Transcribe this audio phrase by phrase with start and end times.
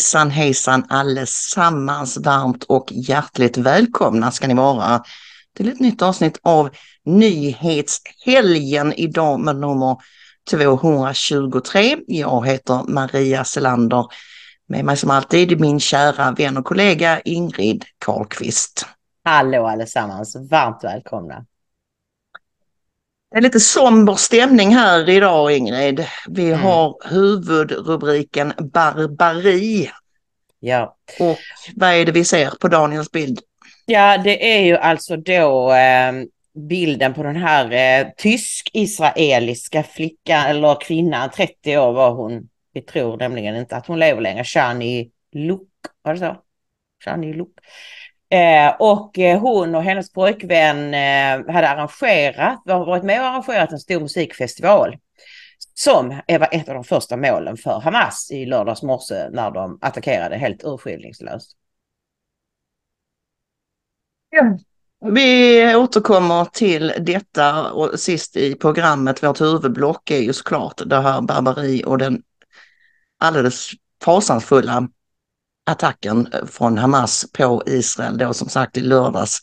[0.00, 5.02] Hejsan hejsan allesammans, varmt och hjärtligt välkomna ska ni vara
[5.56, 6.70] till ett nytt avsnitt av
[7.04, 9.96] Nyhetshelgen idag med nummer
[10.50, 11.96] 223.
[12.06, 14.06] Jag heter Maria Selander.
[14.68, 18.86] Med mig som alltid min kära vän och kollega Ingrid Karlqvist.
[19.24, 21.44] Hallå allesammans, varmt välkomna.
[23.30, 26.06] Det är lite somber stämning här idag Ingrid.
[26.28, 26.60] Vi Mm.
[26.60, 29.90] har huvudrubriken Barbari.
[30.60, 30.96] Ja.
[31.20, 31.38] Och
[31.76, 33.40] vad är det vi ser på Daniels bild?
[33.86, 36.12] ja, det är ju alltså då eh,
[36.68, 42.48] bilden på den här eh, tysk-israeliska flickan eller kvinnan, 30 år var hon.
[42.72, 44.44] Vi tror nämligen inte att hon lever längre.
[44.44, 45.68] Shani Luk,
[46.02, 46.36] var det så?
[47.04, 47.48] Shani Luk.
[48.32, 53.78] Eh, och eh, hon och hennes pojkvän eh, hade arrangerat, varit med och arrangerat en
[53.78, 54.96] stor musikfestival.
[55.74, 60.36] Som var ett av de första målen för Hamas i lördags morse när de attackerade
[60.36, 61.56] helt urskillningslöst.
[65.04, 71.20] Vi återkommer till detta och sist i programmet, vårt huvudblock är ju såklart det här
[71.20, 72.22] barbari och den
[73.18, 73.70] alldeles
[74.04, 74.88] fasansfulla
[75.70, 79.40] attacken från Hamas på Israel då som sagt i lördags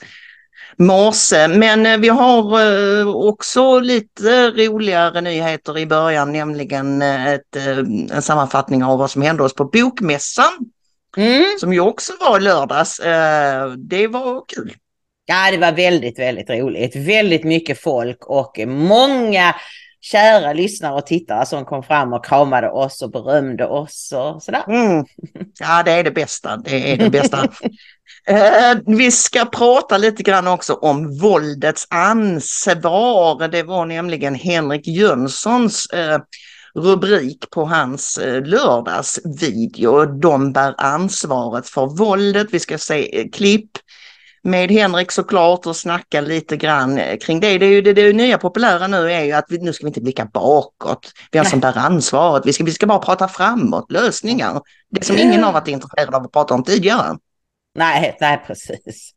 [0.77, 1.47] morse.
[1.47, 2.61] Men eh, vi har
[2.99, 7.77] eh, också lite roligare nyheter i början, nämligen eh, ett, eh,
[8.11, 10.71] en sammanfattning av vad som hände oss på Bokmässan
[11.17, 11.45] Mm.
[11.59, 12.99] som ju också var lördags.
[12.99, 14.73] Eh, Det var kul.
[15.25, 16.95] Ja, det var väldigt, väldigt roligt.
[16.95, 19.55] Väldigt mycket folk och många
[20.11, 24.63] kära lyssnare och tittare som kom fram och kramade oss och berömde oss och sådär.
[24.67, 25.05] Mm.
[25.59, 26.57] Ja, det är det bästa.
[26.57, 27.47] Det är det bästa.
[28.27, 33.47] Eh, vi ska prata lite grann också om våldets ansvar.
[33.47, 36.19] Det var nämligen Henrik Jönssons eh,
[36.75, 40.05] rubrik på hans eh, lördagsvideo.
[40.05, 42.47] De bär ansvaret för våldet.
[42.51, 43.71] Vi ska se klipp
[44.41, 47.57] med Henrik såklart och snacka lite grann kring det.
[47.57, 49.87] Det, är ju, det, det nya populära nu är ju att vi, nu ska vi
[49.87, 51.11] inte blicka bakåt.
[51.31, 52.45] Vem som bär ansvaret.
[52.45, 54.61] Vi ska, vi ska bara prata framåt, lösningar.
[54.91, 57.17] Det som ingen har varit intresserad av att prata om tidigare.
[57.75, 59.11] Nej, nej precis.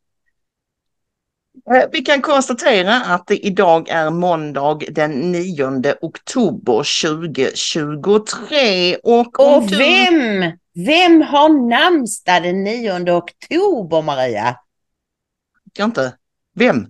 [1.74, 8.96] Eh, Vi kan konstatera att det idag är måndag den 9 oktober 2023.
[8.96, 10.52] Och, Och du- vem,
[10.86, 14.56] vem har namnsdag den 9 oktober, Maria?
[15.76, 16.12] Jag inte.
[16.54, 16.86] Vem?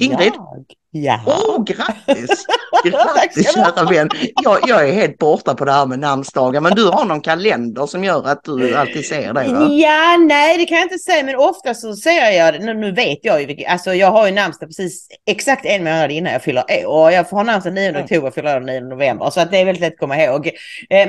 [0.00, 0.32] Ingrid?
[0.34, 0.64] Jag.
[0.90, 1.20] Ja.
[1.26, 2.46] Åh, grattis!
[2.82, 3.64] Tack Grattis ha.
[3.74, 4.08] kära vän!
[4.42, 7.86] Jag, jag är helt borta på det här med namnsdagar men du har någon kalender
[7.86, 9.68] som gör att du alltid ser det va?
[9.70, 12.58] Ja, nej det kan jag inte säga, men ofta så ser jag det.
[12.60, 16.32] Nu, nu vet jag ju, alltså jag har ju namnsdag precis exakt en månad innan
[16.32, 17.02] jag fyller år.
[17.04, 18.02] Och jag får ha namnsdag 9 Mm.
[18.04, 19.30] oktober och fyller år 9 november.
[19.30, 20.46] Så att det är väldigt lätt att komma ihåg.
[20.46, 20.52] Eh,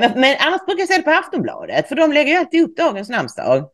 [0.20, 3.08] men annars brukar jag se det på Aftonbladet, för de lägger ju alltid upp dagens
[3.08, 3.64] namnsdag.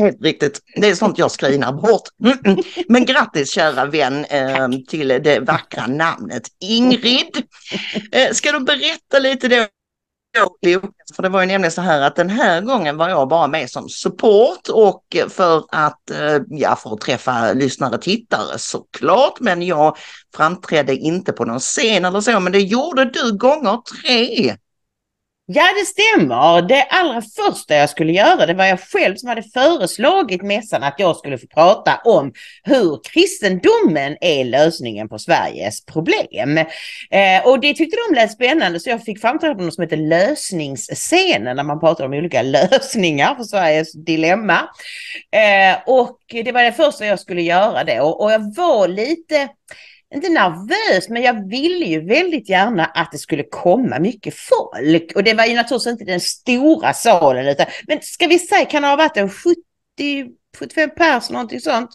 [0.00, 0.60] Helt riktigt.
[0.76, 2.02] Det är sånt jag skrinar bort.
[2.88, 7.42] Men grattis kära vän eh, till det vackra namnet Ingrid.
[8.12, 9.66] Eh, ska du berätta lite då?
[11.16, 13.70] För det var ju nämligen så här att den här gången var jag bara med
[13.70, 19.40] som support och för att, eh, ja, för att träffa lyssnare och tittare såklart.
[19.40, 19.96] Men jag
[20.36, 24.56] framträdde inte på någon scen eller så, men det gjorde du gånger tre.
[25.52, 26.62] Ja, det stämmer.
[26.62, 30.94] Det allra första jag skulle göra, det var jag själv som hade föreslagit mässan att
[30.98, 32.32] jag skulle få prata om
[32.62, 36.58] hur kristendomen är lösningen på Sveriges problem.
[37.10, 39.96] Eh, och det tyckte de lät spännande så jag fick framträda på något som heter
[39.96, 44.58] lösningsscenen när man pratar om olika lösningar för Sveriges dilemma.
[45.32, 49.48] Eh, och det var det första jag skulle göra då och jag var lite
[50.14, 55.12] inte nervös, men jag ville ju väldigt gärna att det skulle komma mycket folk.
[55.14, 58.82] Och det var ju naturligtvis inte den stora salen, utan, men ska vi säga, kan
[58.82, 59.56] det ha varit en 70,
[60.58, 61.90] 75 pers, någonting sånt?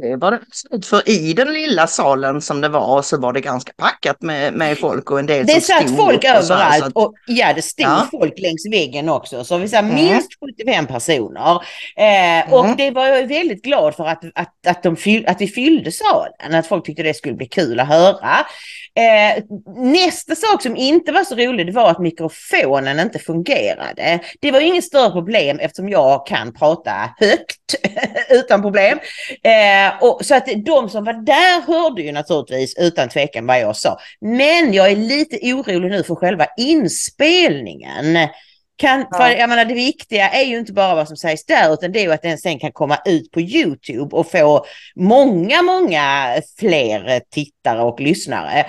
[0.00, 0.86] Det var det.
[0.86, 4.78] För i den lilla salen som det var så var det ganska packat med, med
[4.78, 8.08] folk och en del Det satt folk överallt och, och ja, det stod ja.
[8.10, 9.44] folk längs väggen också.
[9.44, 9.94] Så vi sa mm.
[9.94, 11.54] minst 75 personer.
[11.96, 12.52] Eh, mm.
[12.52, 15.92] Och det var jag väldigt glad för att, att, att, de fyll, att vi fyllde
[15.92, 18.46] salen, att folk tyckte det skulle bli kul att höra.
[18.94, 19.42] Eh,
[19.76, 24.20] nästa sak som inte var så rolig det var att mikrofonen inte fungerade.
[24.40, 27.74] Det var inget större problem eftersom jag kan prata högt
[28.30, 28.98] utan problem.
[29.42, 33.76] Eh, och, så att de som var där hörde ju naturligtvis utan tvekan vad jag
[33.76, 33.98] sa.
[34.20, 38.28] Men jag är lite orolig nu för själva inspelningen.
[38.76, 39.16] Kan, Ja.
[39.16, 42.00] för jag menar, det viktiga är ju inte bara vad som sägs där utan det
[42.00, 44.64] är ju att den sen kan komma ut på Youtube och få
[44.96, 48.66] många, många fler tittare och lyssnare.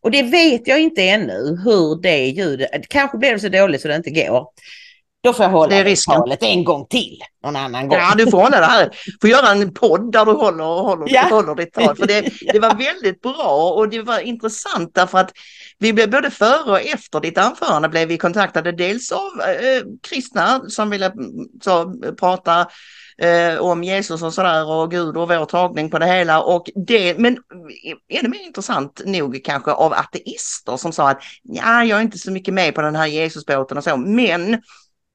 [0.00, 3.88] Och det vet jag inte ännu hur det ljudet, kanske blir det så dåligt så
[3.88, 4.46] det inte går.
[5.24, 7.98] Då får jag hålla Det är det talet en gång till någon annan gång.
[7.98, 8.90] Ja, du får hålla det här.
[9.20, 11.22] får göra en podd där du håller, och håller, Ja.
[11.30, 11.96] håller ditt tal.
[11.96, 15.32] För det, det var väldigt bra och det var intressant därför att
[15.78, 20.60] vi blev både före och efter ditt anförande blev vi kontaktade dels av eh, kristna
[20.68, 21.30] som ville mm,
[21.62, 22.66] så, prata
[23.18, 26.42] eh, om Jesus och sådär och Gud och vår tagning på det hela.
[26.42, 27.38] Och det, men
[28.08, 32.30] ännu mer intressant nog kanske av ateister som sa att ja, jag är inte så
[32.30, 34.62] mycket med på den här Jesusbåten och så, men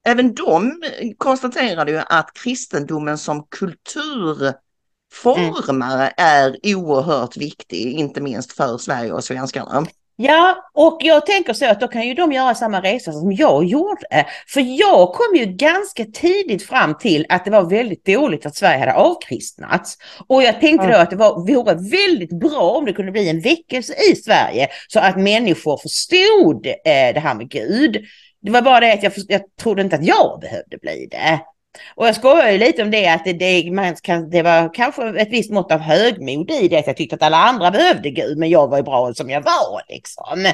[0.06, 0.82] Även de
[1.18, 9.88] konstaterade ju att kristendomen som kulturformare är oerhört viktig, inte minst för Sverige och svenskarna.
[10.22, 13.66] Ja, och jag tänker så att då kan ju de göra samma resa som jag
[13.66, 14.26] gjorde.
[14.48, 18.80] För jag kom ju ganska tidigt fram till att det var väldigt dåligt att Sverige
[18.80, 19.98] hade avkristnats.
[20.28, 23.42] Och jag tänkte då att det var, vore väldigt bra om det kunde bli en
[23.42, 27.98] väckelse i Sverige så att människor förstod eh, det här med Gud.
[28.42, 31.40] Det var bara det att jag, jag trodde inte att jag behövde bli det.
[31.96, 35.20] Och jag skojar ju lite om det att det, det, man kan, det var kanske
[35.20, 36.78] ett visst mått av högmod i det.
[36.78, 39.42] Att jag tyckte att alla andra behövde Gud men jag var ju bra som jag
[39.42, 40.46] var liksom.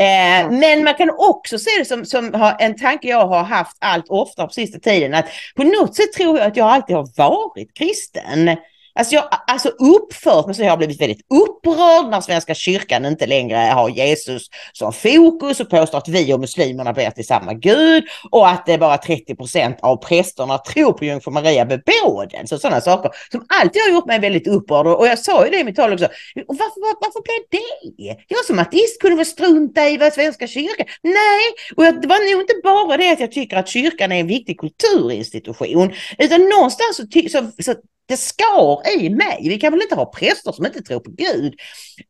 [0.00, 3.76] Eh, Men man kan också se det som, som har, en tanke jag har haft
[3.80, 5.14] allt oftare på sista tiden.
[5.14, 5.26] Att
[5.56, 8.56] på något sätt tror jag att jag alltid har varit kristen.
[8.98, 13.26] Alltså jag alltså uppfört mig så jag har blivit väldigt upprörd när Svenska kyrkan inte
[13.26, 18.04] längre har Jesus som fokus och påstår att vi och muslimerna ber till samma gud
[18.30, 22.46] och att det är bara 30 procent av prästerna tror på Jungfru Maria bebåden.
[22.52, 25.60] och sådana saker som alltid har gjort mig väldigt upprörd och jag sa ju det
[25.60, 26.04] i mitt tal också.
[26.48, 28.16] Och varför, var, varför blev det?
[28.28, 30.86] Jag som ateist kunde väl strunta i vad Svenska kyrkan...
[31.02, 31.44] Nej,
[31.76, 34.26] och jag, det var nog inte bara det att jag tycker att kyrkan är en
[34.26, 37.74] viktig kulturinstitution utan någonstans så, ty, så, så
[38.08, 39.38] det skar i mig.
[39.40, 41.54] Vi kan väl inte ha präster som inte tror på Gud.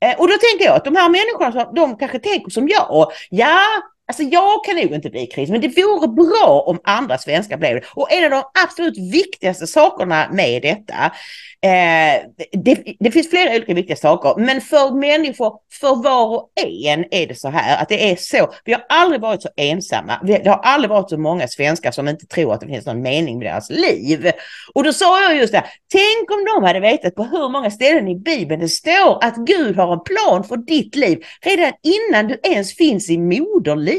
[0.00, 3.12] Eh, och då tänker jag att de här människorna, de kanske tänker som jag.
[3.30, 3.60] Ja,
[4.08, 7.74] alltså jag kan nog inte bli kristen, men det vore bra om andra svenskar blev
[7.74, 7.82] det.
[7.94, 11.04] Och en av de absolut viktigaste sakerna med detta,
[11.62, 12.22] eh,
[12.52, 17.26] det, det finns flera olika viktiga saker, men för människor, för var och en är
[17.26, 18.52] det så här att det är så.
[18.64, 20.20] Vi har aldrig varit så ensamma.
[20.22, 23.02] Vi, det har aldrig varit så många svenskar som inte tror att det finns någon
[23.02, 24.30] mening med deras liv.
[24.74, 27.70] Och då sa jag just det, här, tänk om de hade vetat på hur många
[27.70, 32.28] ställen i Bibeln det står att Gud har en plan för ditt liv redan innan
[32.28, 33.97] du ens finns i moderlivet.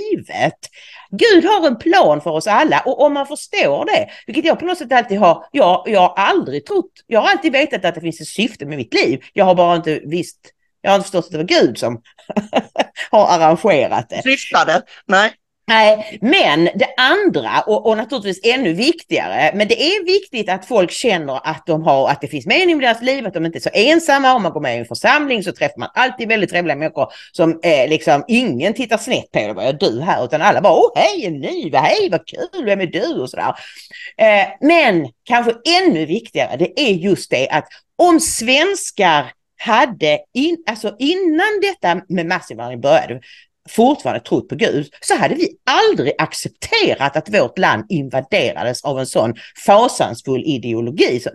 [1.12, 4.66] Gud har en plan för oss alla och om man förstår det, vilket jag på
[4.66, 8.02] något sätt alltid har, jag, jag har aldrig trott, jag har alltid vetat att det
[8.02, 9.20] finns ett syfte med mitt liv.
[9.34, 10.40] Jag har bara inte visst,
[10.82, 12.02] jag har inte förstått att det var Gud som
[13.12, 14.22] har arrangerat det.
[14.24, 14.82] Syftade?
[15.06, 15.34] Nej.
[15.70, 20.92] Nej, men det andra och, och naturligtvis ännu viktigare, men det är viktigt att folk
[20.92, 23.60] känner att de har, att det finns mening med deras liv, att de inte är
[23.60, 24.34] så ensamma.
[24.34, 27.60] Om man går med i en församling så träffar man alltid väldigt trevliga människor som
[27.64, 30.26] eh, liksom ingen tittar snett på, vad gör du här?
[30.26, 33.22] Utan alla bara, åh hej, en ny, vad hej, vad kul, vem är du?
[33.22, 33.56] Och sådär.
[34.18, 40.96] Eh, men kanske ännu viktigare, det är just det att om svenskar hade, in, alltså
[41.00, 43.22] innan detta med massinvandring började,
[43.70, 49.06] fortfarande trott på Gud, så hade vi aldrig accepterat att vårt land invaderades av en
[49.06, 49.34] sån
[49.66, 51.32] fasansfull ideologi som,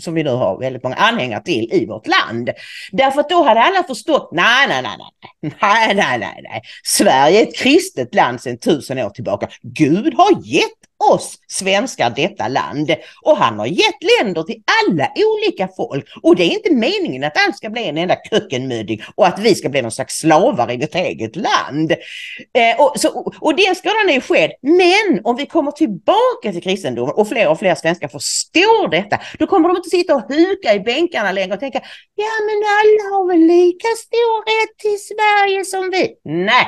[0.00, 2.50] som vi nu har väldigt många anhängare till i vårt land.
[2.92, 4.96] Därför att då hade alla förstått, nej, nej, nej,
[5.40, 9.48] nej, nej, nej, nej, Sverige är ett kristet land sedan tusen år tillbaka.
[9.62, 10.70] Gud har gett
[11.12, 16.42] oss svenskar detta land och han har gett länder till alla olika folk och det
[16.42, 19.82] är inte meningen att allt ska bli en enda kökkenmödding och att vi ska bli
[19.82, 21.92] någon slags slavar i vårt eget land.
[21.92, 24.52] Eh, och, så, och den skadan är ju skedd.
[24.62, 29.46] Men om vi kommer tillbaka till kristendomen och fler och fler svenskar förstår detta, då
[29.46, 31.80] kommer de inte sitta och huka i bänkarna längre och tänka,
[32.14, 36.14] ja men alla har väl lika stor rätt till Sverige som vi.
[36.24, 36.66] Nej,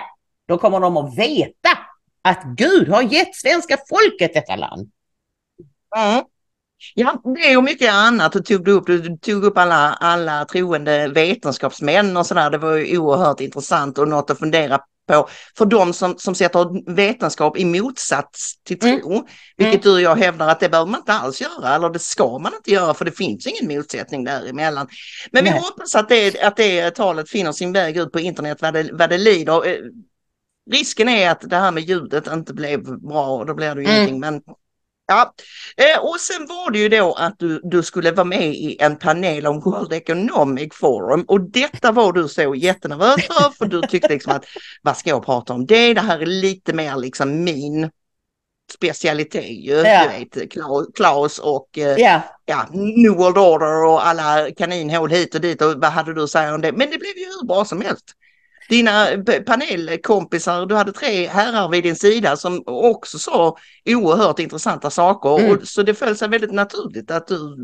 [0.49, 1.71] då kommer de att veta
[2.27, 4.91] att Gud har gett svenska folket detta land.
[5.97, 6.25] Mm.
[6.95, 8.33] Ja, det och mycket annat.
[8.33, 12.51] Du tog upp, du tog upp alla, alla troende vetenskapsmän och sådär.
[12.51, 14.79] Det var ju oerhört intressant och något att fundera
[15.09, 15.29] på
[15.59, 19.25] för de som, som sätter vetenskap i motsats till tro, mm.
[19.57, 22.39] vilket du och jag hävdar att det behöver man inte alls göra, eller det ska
[22.39, 24.89] man inte göra för det finns ingen motsättning däremellan.
[25.31, 25.53] Men Nej.
[25.53, 28.91] vi hoppas att det, att det talet finner sin väg ut på internet vad det,
[28.93, 29.81] vad det lider.
[30.71, 33.89] Risken är att det här med ljudet inte blev bra och då blir det ju
[33.89, 33.97] mm.
[33.97, 34.21] ingenting.
[34.21, 34.43] Men
[35.09, 35.35] Ja,
[35.77, 38.97] eh, och sen var det ju då att du, du skulle vara med i en
[38.97, 44.09] panel om World Economic Forum och detta var du så jättenervös för för du tyckte
[44.09, 44.45] liksom att
[44.83, 45.95] vad ska jag prata om det?
[45.95, 47.91] Det här är lite mer liksom min
[48.73, 49.75] specialitet ju.
[49.75, 50.03] Ja.
[50.03, 50.53] Du vet
[50.95, 52.21] Klaus och ja.
[52.45, 56.31] ja, New World Order och alla kaninhål hit och dit och vad hade du att
[56.31, 56.73] säga om det?
[56.73, 58.05] Men det blev ju hur bra som helst
[58.69, 59.07] dina
[59.47, 63.57] panelkompisar, du hade tre herrar vid din sida som också sa
[63.87, 65.39] oerhört intressanta saker.
[65.39, 65.57] Mm.
[65.57, 67.57] Och, så det föll sig väldigt naturligt att du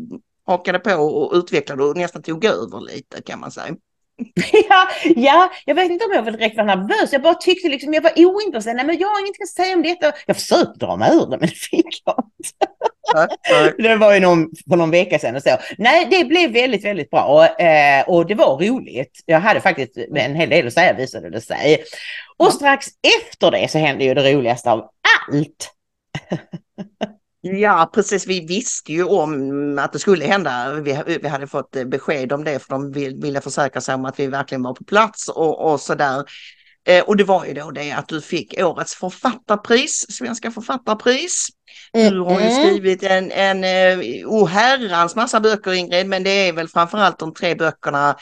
[0.46, 3.74] hakade på och utvecklade och nästan tog över lite kan man säga.
[4.68, 7.12] ja, ja, jag vet inte om jag direkt var nervös.
[7.12, 8.76] Jag bara tyckte liksom jag var ointresserad.
[8.76, 10.12] Nej, men jag har ingenting att säga om detta.
[10.26, 12.72] Jag försökte dra mig ur det, men det fick jag inte.
[13.82, 15.56] det var ju någon, för någon vecka sedan och så.
[15.78, 19.20] Nej, det blev väldigt, väldigt bra och, eh, och det var roligt.
[19.26, 21.84] Jag hade faktiskt en hel del att säga visade det sig.
[22.36, 22.86] Och strax
[23.26, 24.88] efter det så hände ju det roligaste av
[25.28, 25.70] allt.
[27.44, 28.26] Ja, precis.
[28.26, 30.74] Vi visste ju om att det skulle hända.
[30.74, 34.26] Vi, vi hade fått besked om det för de ville försäkra sig om att vi
[34.26, 36.24] verkligen var på plats och, och så där.
[36.84, 41.48] Eh, och det var ju då det att du fick årets författarpris, Svenska författarpris.
[41.92, 43.64] Du har ju skrivit en, en
[44.26, 48.16] oh herrans massa böcker Ingrid, men det är väl framförallt de tre böckerna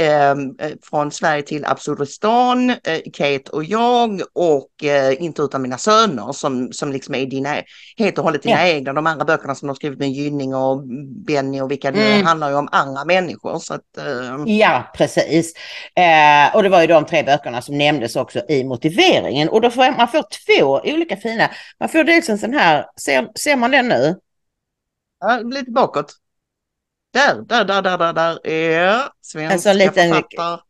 [0.00, 0.34] eh,
[0.82, 6.72] från Sverige till Absurdistan, eh, Kate och jag och eh, Inte utan mina söner som,
[6.72, 7.54] som liksom är dina,
[7.96, 8.74] helt och hållet dina ja.
[8.74, 8.92] egna.
[8.92, 10.82] De andra böckerna som har skrivit med Gynning och
[11.26, 12.00] Benny och vilka mm.
[12.00, 13.58] det handlar ju om andra människor.
[13.58, 14.54] Så att, eh...
[14.56, 15.54] Ja, precis.
[15.96, 19.70] Eh, och det var ju de tre böckerna som nämndes också i motiveringen och då
[19.70, 21.50] får man får två olika fina.
[21.80, 24.16] Man får dels en sån här, ser, ser man den nu?
[25.20, 26.19] Ja, lite bakåt.
[27.12, 30.60] Där, där, där, där, där, där är svenska alltså en liten författare.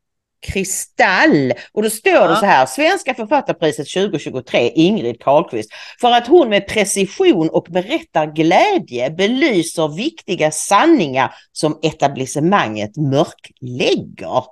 [0.46, 1.52] kristall.
[1.72, 2.28] Och då står ja.
[2.28, 5.70] det så här, Svenska författarpriset 2023, Ingrid Carlqvist,
[6.00, 14.44] för att hon med precision och berättarglädje belyser viktiga sanningar som etablissemanget mörklägger.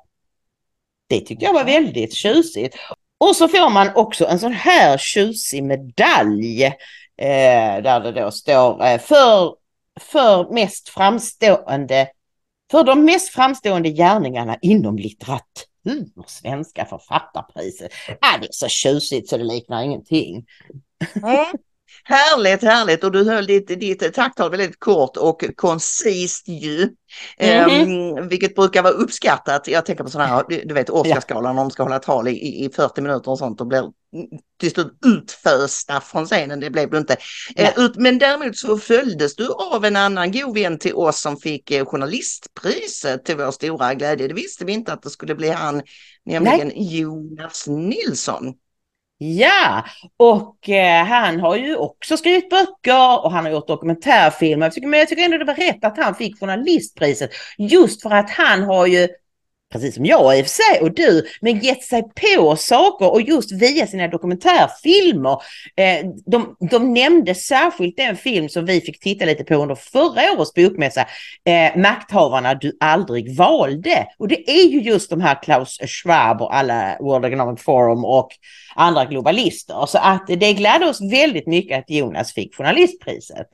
[1.09, 2.77] Det tyckte jag var väldigt tjusigt.
[3.21, 6.65] Och så får man också en sån här tjusig medalj
[7.21, 9.55] eh, där det då står eh, för
[9.99, 12.09] för mest framstående,
[12.71, 17.93] för de mest framstående gärningarna inom litteratur, Svenska författarpriset.
[18.09, 20.47] Äh, det är så tjusigt så det liknar ingenting.
[21.23, 21.47] Mm.
[22.05, 26.89] Härligt, härligt och du höll ditt, ditt tacktal väldigt kort och koncist ju.
[27.39, 28.19] Mm -hmm.
[28.19, 29.69] um, vilket brukar vara uppskattat.
[29.69, 32.71] Jag tänker på sådana här, du vet Oscarsgalan när de ska hålla tal i, i
[32.77, 33.85] 40 minuter och sånt och blir
[34.61, 36.61] till slut utfösta från scenen.
[36.61, 37.17] Det blev du inte.
[37.61, 41.37] Uh, ut, men däremot så följdes du av en annan god vän till oss som
[41.37, 44.29] fick uh, journalistpriset till vår stora glädje.
[44.29, 45.83] Det visste vi inte att det skulle bli han,
[46.27, 46.99] nämligen Nej.
[46.99, 48.55] Jonas Nilsson.
[49.21, 49.85] Ja,
[50.17, 54.73] och eh, han har ju också skrivit böcker och han har gjort dokumentärfilmer.
[54.81, 58.63] Men jag tycker ändå det var rätt att han fick journalistpriset just för att han
[58.63, 59.09] har ju
[59.73, 63.23] precis som jag i och för sig och du, men gett sig på saker och
[63.23, 65.43] just via sina dokumentärfilmer.
[65.77, 70.33] Eh, de, de nämnde särskilt den film som vi fick titta lite på under förra
[70.37, 71.07] årets bokmässa,
[71.45, 74.07] eh, Makthavarna du aldrig valde.
[74.19, 78.29] Och det är ju just de här Klaus Schwab och alla World Economic Forum och
[78.75, 79.87] andra globalister.
[79.87, 83.47] Så att det gladde oss väldigt mycket att Jonas fick journalistpriset.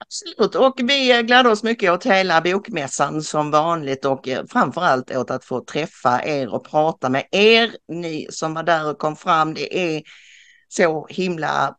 [0.00, 5.30] Absolut, och vi gläder oss mycket åt hela bokmässan som vanligt och eh, framförallt åt
[5.30, 9.54] att få träffa er och prata med er, ni som var där och kom fram.
[9.54, 10.02] Det är
[10.68, 11.74] så himla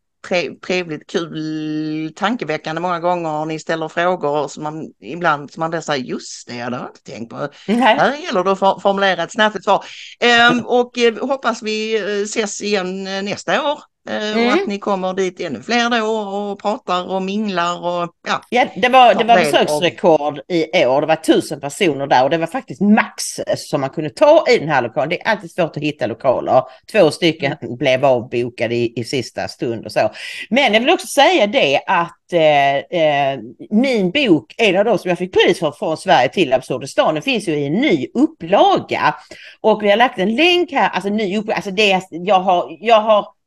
[0.66, 3.46] trevligt, kul, tankeväckande många gånger.
[3.46, 7.04] Ni ställer frågor som man ibland som man blir säger just det, jag hade inte
[7.04, 7.48] tänkt på.
[7.68, 7.78] Nej.
[7.78, 9.86] Här gäller det att formulera ett snabbt svar.
[10.20, 14.46] Ehm, och eh, hoppas vi eh, ses igen nästa år Mm.
[14.46, 14.70] Och att mm.
[14.70, 18.42] ni kommer dit ännu fler då och pratar och minglar och ja.
[18.50, 21.02] ja det var, det var besöksrekord i år.
[21.02, 23.24] Det var tusen personer där och det var faktiskt max
[23.58, 25.10] som man kunde ta i den här lokalen.
[25.10, 26.64] Det är alltid svårt att hitta lokaler.
[26.92, 30.12] Två stycken blev avbokade i, i sista stund och så.
[30.50, 33.40] Men jag vill också säga det att eh, eh,
[33.70, 37.24] min bok, en av de som jag fick pris för från Sverige till Absurdistan, den
[37.24, 39.16] finns ju i en ny upplaga.
[39.62, 43.02] Och vi har lagt en länk här, alltså ny upplaga, alltså det jag har, jag
[43.02, 43.39] har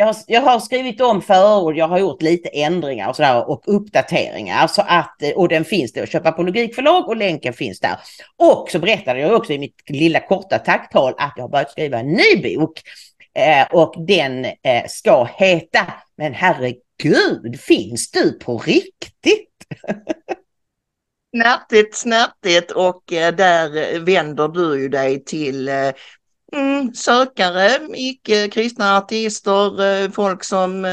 [0.00, 3.62] jag har, jag har skrivit om förord, jag har gjort lite ändringar och sådär och
[3.66, 4.66] uppdateringar.
[4.66, 7.96] Så att, eh, och den finns där att köpa på Logikförlag och länken finns där.
[8.36, 11.98] Och så berättade jag också i mitt lilla korta tacktal att jag har börjat skriva
[11.98, 12.80] en ny bok.
[13.34, 19.50] Eh, och den eh, ska heta Men herregud, finns du på riktigt?
[21.36, 25.90] Snärtigt, snärtigt och eh, där vänder du ju dig till eh,
[26.52, 30.86] mm, sökare, icke-kristna artister, eh, folk som,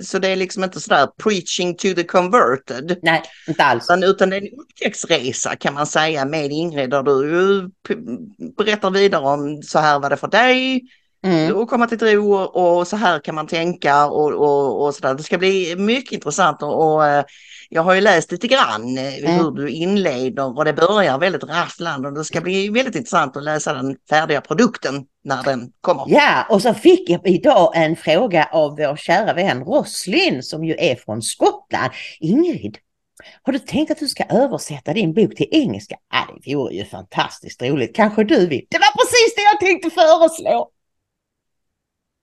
[0.00, 2.98] så det är liksom inte sådär preaching to the converted.
[3.02, 3.84] Nej, inte alls.
[3.84, 7.70] Utan, utan det är en upptäcktsresa kan man säga med Ingrid där du
[8.56, 10.82] berättar vidare om så här var det för dig,
[11.24, 11.56] Mm.
[11.56, 15.14] och komma till tro och så här kan man tänka och, och, och sådär.
[15.14, 17.02] Det ska bli mycket intressant och, och
[17.68, 19.32] jag har ju läst lite grann eh, mm.
[19.32, 23.42] hur du inleder och det börjar väldigt rafflande och det ska bli väldigt intressant att
[23.42, 26.04] läsa den färdiga produkten när den kommer.
[26.08, 30.76] Ja, och så fick jag idag en fråga av vår kära vän Roslin som ju
[30.78, 31.92] är från Skottland.
[32.20, 32.78] Ingrid,
[33.42, 35.96] har du tänkt att du ska översätta din bok till engelska?
[36.12, 37.96] Ja, det vore ju fantastiskt roligt.
[37.96, 38.66] Kanske du vill?
[38.70, 40.70] Det var precis det jag tänkte föreslå.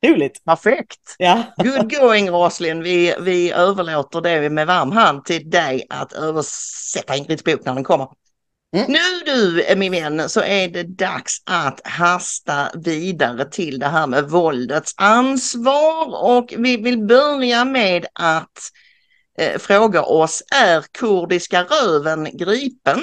[0.06, 0.46] Roligt.
[0.46, 1.16] Perfekt.
[1.18, 1.44] Ja.
[1.58, 2.84] Good going Roslin.
[2.84, 7.84] Vi, vi överlåter det med varm hand till dig att översätta Ingrids bok när den
[7.84, 8.08] kommer.
[8.76, 8.92] Mm.
[8.92, 14.30] Nu du min vän så är det dags att hasta vidare till det här med
[14.30, 18.60] våldets ansvar och vi vill börja med att
[19.38, 23.00] eh, fråga oss, är kurdiska röven gripen?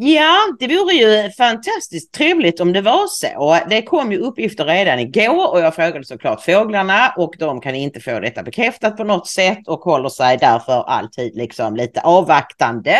[0.00, 3.58] Ja, det vore ju fantastiskt trevligt om det var så.
[3.68, 8.00] Det kom ju uppgifter redan igår och jag frågade såklart fåglarna och de kan inte
[8.00, 12.96] få detta bekräftat på något sätt och håller sig därför alltid liksom lite avvaktande.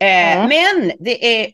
[0.00, 0.48] Mm.
[0.48, 1.46] Men det är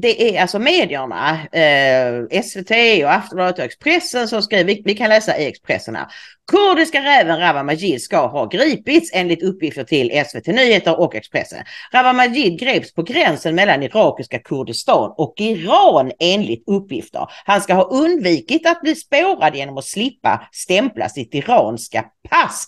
[0.00, 2.70] det är alltså medierna, eh, SVT
[3.04, 6.06] och Aftonbladet och Expressen som skriver, vi, vi, kan läsa i Expressen här.
[6.52, 11.64] Kurdiska räven Rawa Majid ska ha gripits enligt uppgifter till SVT Nyheter och Expressen.
[11.92, 17.26] Rawa Majid greps på gränsen mellan irakiska Kurdistan och Iran enligt uppgifter.
[17.44, 22.66] Han ska ha undvikit att bli spårad genom att slippa stämpla sitt iranska pass.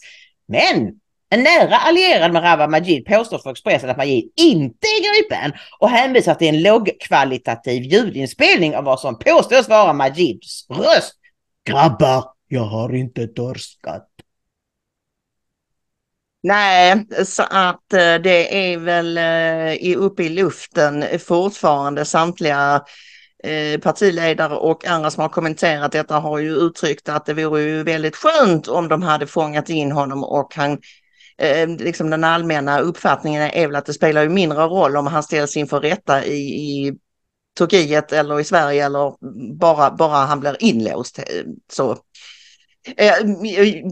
[0.49, 0.93] Men
[1.35, 5.91] en nära allierad med Rawa Majid påstår för Expressen att Majid inte är gripen och
[5.91, 11.15] hänvisar till en lågkvalitativ ljudinspelning av vad som påstås vara Majids röst.
[11.67, 14.09] Grabbar, jag har inte torskat.
[16.43, 22.83] Nej, så att eh, det är väl eh, uppe i luften fortfarande samtliga
[23.45, 27.83] eh, partiledare och andra som har kommenterat detta har ju uttryckt att det vore ju
[27.83, 30.79] väldigt skönt om de hade fångat in honom och han
[31.39, 35.23] eh, liksom den allmänna uppfattningen är väl att det spelar ju mindre roll om han
[35.23, 36.99] ställs inför rätta i, i
[37.59, 39.15] Turkiet eller i Sverige eller
[39.55, 41.21] bara, bara han blir inlåst.
[41.73, 41.91] Så,
[42.97, 43.15] eh,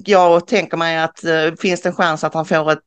[0.05, 2.83] jag tänker mig att eh, finns det en chans att han får ett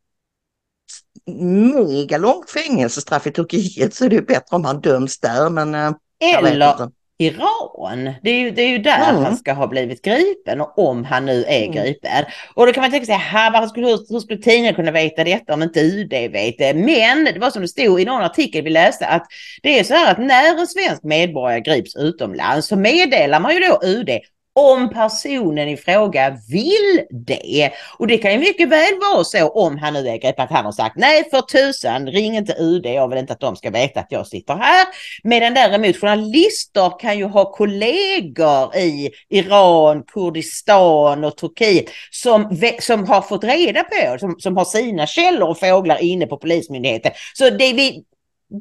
[1.25, 5.49] mega långt fängelsestraff i Turkiet så är det bättre om han döms där.
[5.49, 8.13] Men, eh, eller Iran.
[8.23, 9.23] Det är ju, det är ju där mm.
[9.23, 11.71] han ska ha blivit gripen och om han nu är mm.
[11.71, 12.25] gripen.
[12.53, 13.19] Och då kan man tänka sig,
[13.53, 16.73] varför skulle, hur, hur skulle tidningen kunna veta detta om inte UD vet det?
[16.73, 19.27] Men det var som det stod i någon artikel vi läste att
[19.61, 23.59] det är så här att när en svensk medborgare grips utomlands så meddelar man ju
[23.59, 24.09] då UD
[24.55, 27.71] om personen i fråga vill det.
[27.97, 30.65] Och det kan ju mycket väl vara så om han nu är gripet att han
[30.65, 33.99] har sagt nej för tusan, ring inte UD, jag vill inte att de ska veta
[33.99, 34.87] att jag sitter här.
[35.23, 43.21] Medan däremot journalister kan ju ha kollegor i Iran, Kurdistan och Turkiet som, som har
[43.21, 47.11] fått reda på, som, som har sina källor och fåglar inne på Polismyndigheten.
[47.33, 48.03] Så det, vi,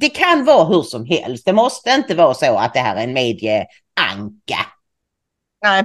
[0.00, 1.46] det kan vara hur som helst.
[1.46, 4.66] Det måste inte vara så att det här är en medieanka.
[5.64, 5.84] Nej,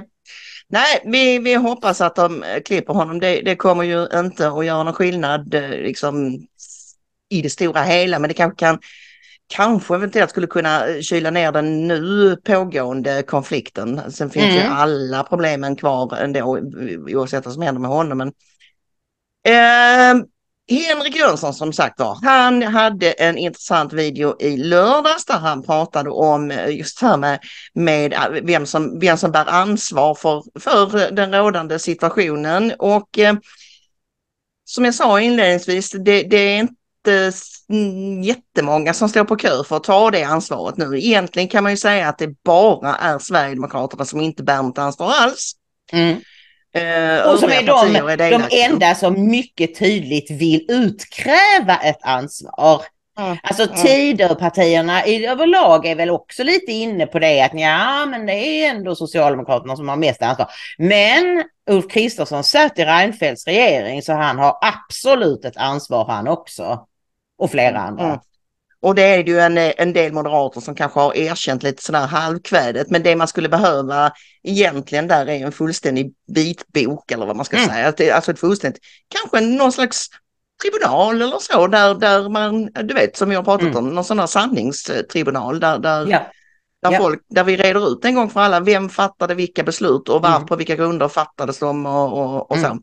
[0.68, 3.20] Nej vi, vi hoppas att de eh, klipper honom.
[3.20, 6.38] Det, det kommer ju inte att göra någon skillnad eh, liksom,
[7.28, 8.78] i det stora hela, men det kanske kan
[9.46, 14.12] kanske eventuellt skulle kunna eh, kyla ner den nu pågående konflikten.
[14.12, 14.56] Sen finns mm.
[14.56, 16.58] ju alla problemen kvar ändå
[17.08, 18.18] oavsett vad som händer med honom.
[18.18, 18.28] Men,
[19.44, 20.24] eh,
[20.70, 26.10] Henrik Jönsson som sagt var, han hade en intressant video i lördags där han pratade
[26.10, 27.38] om eh, just det här med,
[27.74, 32.72] med eh, vem, som, vem som bär ansvar för, för den rådande situationen.
[32.78, 33.34] Och eh,
[34.64, 37.32] som jag sa inledningsvis, det, det är inte
[37.68, 40.98] mm, jättemånga som står på kö för att ta det ansvaret nu.
[40.98, 45.12] Egentligen kan man ju säga att det bara är Sverigedemokraterna som inte bär något ansvar
[45.20, 45.52] alls.
[45.92, 46.20] Mm.
[46.76, 52.82] Uh, och som är de, är de enda som mycket tydligt vill utkräva ett ansvar.
[53.18, 53.36] Mm.
[53.42, 58.70] Alltså Tidöpartierna överlag är väl också lite inne på det att ja men det är
[58.70, 60.48] ändå Socialdemokraterna som har mest ansvar.
[60.78, 66.86] Men Ulf Kristersson satt i Reinfeldts regering så han har absolut ett ansvar han också.
[67.38, 68.04] Och flera andra.
[68.04, 68.18] Mm.
[68.82, 72.90] Och det är ju en, en del moderater som kanske har erkänt lite sådär halvkvädet.
[72.90, 74.12] Men det man skulle behöva
[74.42, 77.68] egentligen där är en fullständig vitbok eller vad man ska mm.
[77.68, 78.14] säga.
[78.14, 80.06] Alltså ett fullständigt, kanske någon slags
[80.62, 83.76] tribunal eller så där, där man, du vet som vi har pratat mm.
[83.76, 86.22] om, någon sån här sanningstribunal där, där, ja.
[86.82, 86.98] där, ja.
[86.98, 90.36] Folk, där vi reder ut en gång för alla vem fattade vilka beslut och varför,
[90.36, 90.46] mm.
[90.46, 92.66] på vilka grunder fattades de och, och, och så.
[92.66, 92.82] Mm.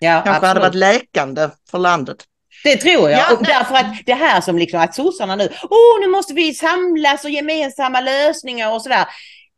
[0.00, 0.48] Ja, Kanske absolut.
[0.48, 2.24] hade varit läkande för landet.
[2.64, 3.20] Det tror jag.
[3.20, 6.54] Ja, och därför att det här som liksom att sossarna nu, åh nu måste vi
[6.54, 9.04] samlas och gemensamma lösningar och sådär.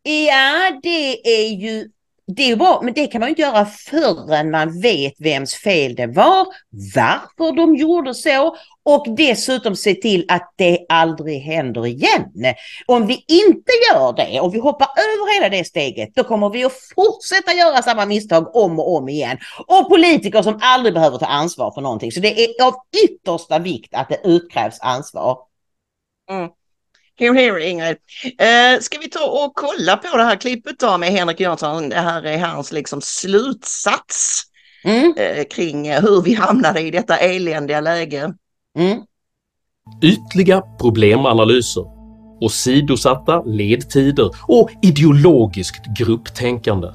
[0.03, 1.89] Ja, det är ju
[2.35, 6.07] det är bra, men det kan man inte göra förrän man vet vems fel det
[6.07, 6.47] var,
[6.95, 12.25] varför de gjorde så och dessutom se till att det aldrig händer igen.
[12.85, 16.63] Om vi inte gör det och vi hoppar över hela det steget, då kommer vi
[16.63, 19.37] att fortsätta göra samma misstag om och om igen.
[19.67, 22.11] Och politiker som aldrig behöver ta ansvar för någonting.
[22.11, 25.37] Så det är av yttersta vikt att det utkrävs ansvar.
[26.29, 26.49] Mm.
[27.21, 27.97] Here, here Ingrid.
[28.25, 31.89] Uh, ska vi ta och kolla på det här klippet då med Henrik Jönsson?
[31.89, 34.43] Det här är hans liksom slutsats
[34.83, 35.05] mm.
[35.05, 38.33] uh, kring hur vi hamnade i detta eländiga läge.
[38.77, 39.01] Mm.
[40.03, 41.83] Ytliga problemanalyser,
[42.41, 46.87] åsidosatta ledtider och ideologiskt grupptänkande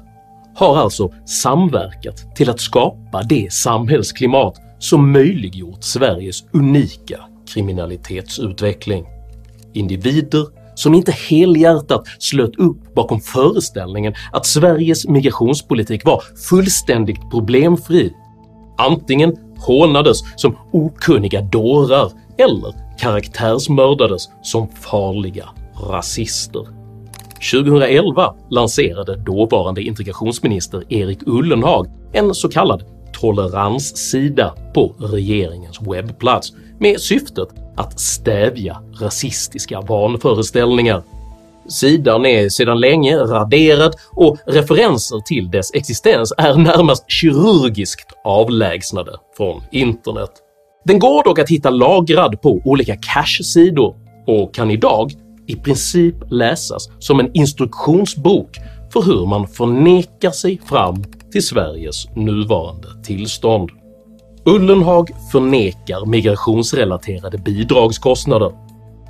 [0.55, 7.19] har alltså samverkat till att skapa det samhällsklimat som möjliggjort Sveriges unika
[7.53, 9.16] kriminalitetsutveckling
[9.77, 18.13] individer som inte helhjärtat slöt upp bakom föreställningen att Sveriges migrationspolitik var fullständigt problemfri.
[18.77, 25.49] Antingen hånades som okunniga dårar eller karaktärsmördades som farliga
[25.89, 26.67] rasister.
[27.51, 37.49] 2011 lanserade dåvarande integrationsminister Erik Ullenhag en så kallad toleranssida på regeringens webbplats med syftet
[37.77, 41.03] att stävja rasistiska vanföreställningar.
[41.67, 49.61] Sidan är sedan länge raderad och referenser till dess existens är närmast kirurgiskt avlägsnade från
[49.71, 50.31] internet.
[50.85, 53.95] Den går dock att hitta lagrad på olika cache-sidor
[54.27, 55.11] och kan idag
[55.47, 58.57] i princip läsas som en instruktionsbok
[58.93, 63.69] för hur man förnekar sig fram till Sveriges nuvarande tillstånd.
[64.47, 68.51] Ullenhag förnekar migrationsrelaterade bidragskostnader.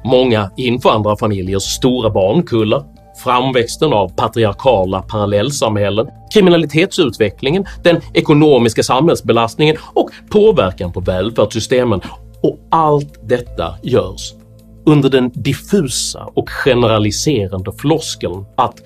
[0.04, 2.84] Många invandrarfamiljers stora barnkullar,
[3.24, 12.02] framväxten av patriarkala parallellsamhällen, kriminalitetsutvecklingen, den ekonomiska samhällsbelastningen och påverkan på välfärdssystemen
[12.44, 14.34] och allt detta görs
[14.86, 18.82] under den diffusa och generaliserande floskeln att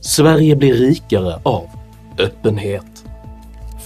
[0.00, 1.66] “Sverige blir rikare av
[2.18, 3.04] öppenhet”.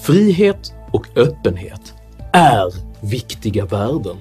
[0.02, 1.94] Frihet och öppenhet
[2.32, 4.16] är viktiga värden.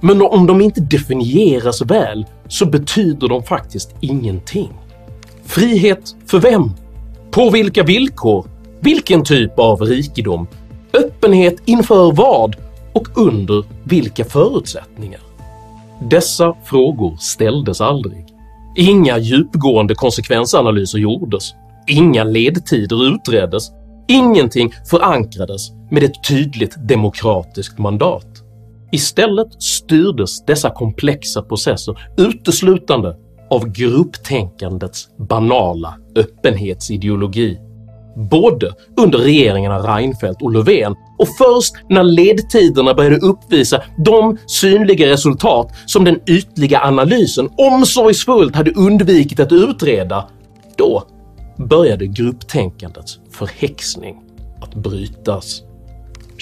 [0.00, 4.70] Men om de inte definieras väl så betyder de faktiskt ingenting.
[5.44, 6.70] Frihet för vem?
[7.30, 8.46] På vilka villkor?
[8.80, 10.46] Vilken typ av rikedom?
[10.92, 12.56] Öppenhet inför vad?
[12.92, 15.20] Och under vilka förutsättningar?
[16.10, 18.26] Dessa frågor ställdes aldrig.
[18.76, 21.54] Inga djupgående konsekvensanalyser gjordes,
[21.86, 23.70] inga ledtider utreddes,
[24.10, 28.26] ingenting förankrades med ett tydligt demokratiskt mandat.
[28.92, 33.16] Istället styrdes dessa komplexa processer uteslutande
[33.50, 37.58] av grupptänkandets banala öppenhetsideologi,
[38.30, 45.68] både under regeringarna Reinfeldt och Löfven och först när ledtiderna började uppvisa de synliga resultat
[45.86, 50.28] som den ytliga analysen omsorgsfullt hade undvikit att utreda,
[50.76, 51.02] då
[51.66, 54.22] började grupptänkandets förhäxning
[54.60, 55.62] att brytas.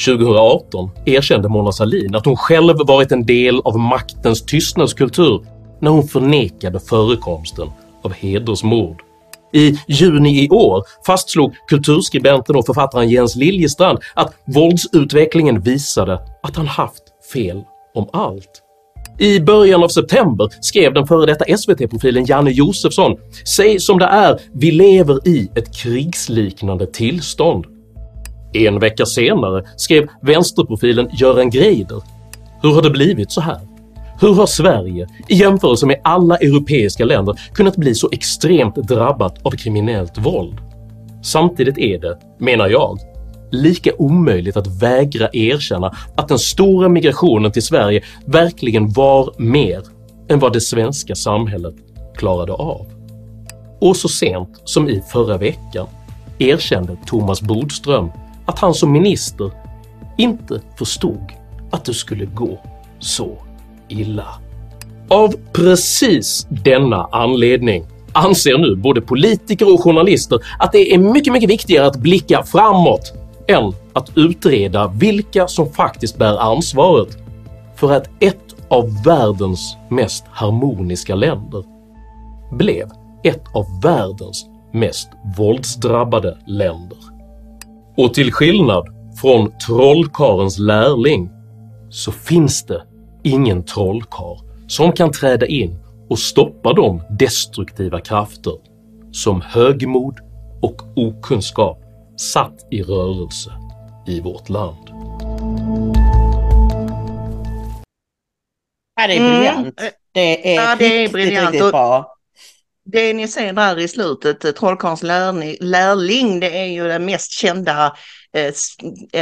[0.06, 5.46] 2018 erkände Mona Sahlin att hon själv varit en del av maktens tystnadskultur
[5.80, 7.68] när hon förnekade förekomsten
[8.02, 9.02] av hedersmord.
[9.52, 16.66] I juni i år fastslog kulturskribenten och författaren Jens Liljestrand att våldsutvecklingen visade att han
[16.66, 17.02] haft
[17.32, 17.62] fel
[17.94, 18.62] om allt.
[19.20, 23.16] I början av september skrev den före detta SVT-profilen Janne Josefsson
[23.56, 27.64] “Säg som det är, vi lever i ett krigsliknande tillstånd”
[28.52, 32.02] En vecka senare skrev vänsterprofilen Göran Greider
[32.62, 33.60] “Hur har det blivit så här?
[34.20, 39.50] Hur har Sverige, i jämförelse med alla europeiska länder, kunnat bli så extremt drabbat av
[39.50, 40.58] kriminellt våld?”
[41.22, 42.98] Samtidigt är det, menar jag,
[43.50, 49.82] lika omöjligt att vägra erkänna att den stora migrationen till Sverige verkligen var mer
[50.28, 51.74] än vad det svenska samhället
[52.16, 52.86] klarade av.
[53.80, 55.86] Och så sent som i förra veckan
[56.38, 58.08] erkände Thomas Bodström
[58.46, 59.50] att han som minister
[60.18, 61.32] inte förstod
[61.70, 62.60] att det skulle gå
[62.98, 63.38] så
[63.88, 64.26] illa.
[65.08, 71.50] Av precis denna anledning anser nu både politiker och journalister att det är mycket, mycket
[71.50, 73.12] viktigare att blicka framåt
[73.48, 77.18] än att utreda vilka som faktiskt bär ansvaret
[77.76, 81.64] för att ett av världens mest harmoniska länder
[82.52, 82.90] blev
[83.24, 86.98] ett av världens mest våldsdrabbade länder.
[87.96, 88.86] Och till skillnad
[89.20, 91.30] från trollkarens lärling
[91.90, 92.82] så finns det
[93.22, 95.78] ingen trollkarl som kan träda in
[96.10, 98.52] och stoppa de destruktiva krafter
[99.12, 100.18] som högmod
[100.62, 101.87] och okunskap
[102.20, 103.50] satt i rörelse
[104.06, 104.88] i vårt land.
[108.96, 109.34] Ja, det är Mm.
[109.34, 109.80] briljant.
[110.12, 111.52] Det är, Ja, det är riktigt, briljant.
[111.54, 112.14] riktigt bra.
[112.84, 115.02] Det ni ser där i slutet, eh, Trollkarlens
[115.60, 117.96] lärling, det är ju den mest kända
[118.32, 118.52] eh,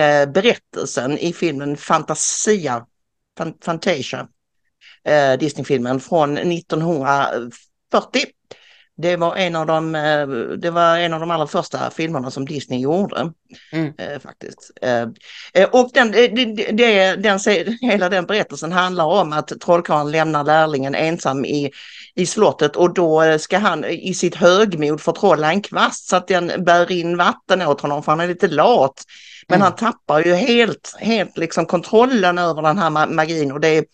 [0.01, 2.87] eh, berättelsen i filmen Fantasia,
[3.39, 4.29] Fan, Fantasia,
[5.05, 8.25] eh, Disneyfilmen från 1940.
[8.99, 10.27] Det var, en av de, eh,
[10.59, 13.33] det var en av de allra första filmerna som Disney gjorde.
[13.73, 13.93] Mm.
[13.99, 14.71] Eh, faktiskt.
[14.83, 15.03] Eh,
[15.55, 17.39] eh, och den, eh, det, det, den,
[17.81, 21.71] hela den berättelsen handlar om att trollkarlen lämnar lärlingen ensam i,
[22.15, 26.65] i slottet och då ska han i sitt högmod förtrolla en kvast så att den
[26.65, 29.05] bär in vatten åt honom för han är lite lat.
[29.49, 29.65] Men Mm.
[29.65, 33.85] han tappar ju helt, helt liksom kontrollen över den här ma- magin och det,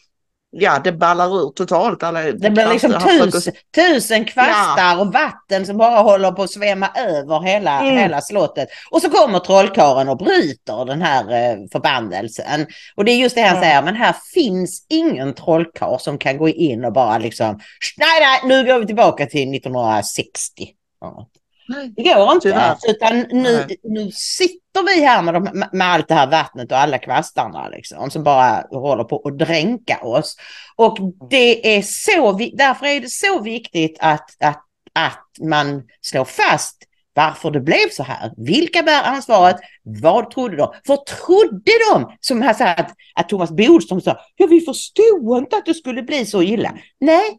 [0.54, 2.02] ja, det ballar ur totalt.
[2.02, 6.88] Alla Det blir liksom försöker- tusen, kvastar och vatten som bara håller på att svämma
[6.96, 7.96] över hela, Mm.
[7.96, 8.68] hela slottet.
[8.90, 12.66] Och så kommer trollkarlen och bryter den här eh, förbannelsen.
[12.96, 13.62] Och det är just det han Ja.
[13.62, 17.60] säger, men här finns ingen trollkarl som kan gå in och bara liksom,
[17.96, 20.68] nej, nej, nu går vi tillbaka till 1960.
[21.00, 21.26] Ja.
[21.96, 22.48] Det går inte.
[22.48, 22.76] Tyvärr.
[22.88, 23.76] Utan nu, Nej.
[23.82, 28.10] nu sitter vi här med, de, med allt det här vattnet och alla kvastarna liksom,
[28.10, 30.36] som bara håller på att dränka oss.
[30.76, 30.98] Och
[31.30, 36.78] det är så, därför är det så viktigt att, att, att man slår fast
[37.14, 38.32] varför det blev så här.
[38.36, 39.56] Vilka bär ansvaret?
[39.82, 40.74] Vad trodde de?
[40.86, 45.56] För trodde de, som här sa att, att Thomas Bodström sa, ja vi förstod inte
[45.56, 46.74] att det skulle bli så illa.
[47.00, 47.38] Nej,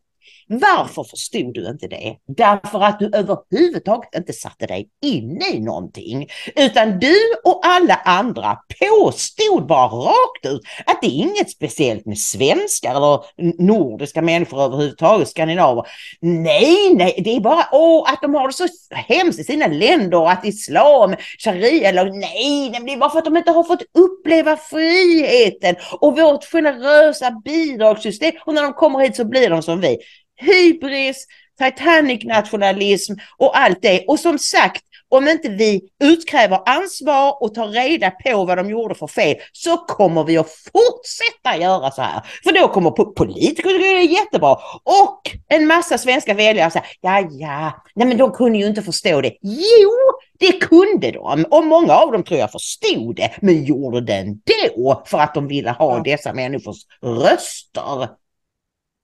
[0.59, 2.15] varför förstod du inte det?
[2.27, 6.27] Därför att du överhuvudtaget inte satte dig in i någonting.
[6.55, 12.17] Utan du och alla andra påstod bara rakt ut att det är inget speciellt med
[12.17, 13.19] svenskar eller
[13.63, 15.87] nordiska människor överhuvudtaget, skandinaver.
[16.21, 20.17] Nej, nej, det är bara åh, att de har det så hemskt i sina länder
[20.17, 23.63] och att islam, sharia, eller nej, nej, det är bara för att de inte har
[23.63, 28.31] fått uppleva friheten och vårt generösa bidragssystem.
[28.45, 29.97] Och när de kommer hit så blir de som vi
[30.35, 31.25] hybris,
[31.59, 34.05] Titanic-nationalism och allt det.
[34.07, 38.95] Och som sagt, om inte vi utkräver ansvar och tar reda på vad de gjorde
[38.95, 42.21] för fel så kommer vi att fortsätta göra så här.
[42.43, 46.87] För då kommer po- politiker tycka det är jättebra och en massa svenska väljare säger
[47.01, 49.37] ja, ja, nej men de kunde ju inte förstå det.
[49.41, 49.91] Jo,
[50.39, 55.03] det kunde de och många av dem tror jag förstod det men gjorde det ändå
[55.05, 58.09] för att de ville ha dessa människors röster.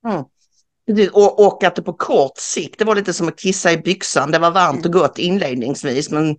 [0.08, 0.24] Mm.
[1.12, 4.30] Och, och att det på kort sikt, det var lite som att kissa i byxan.
[4.30, 6.36] Det var varmt och gott inledningsvis men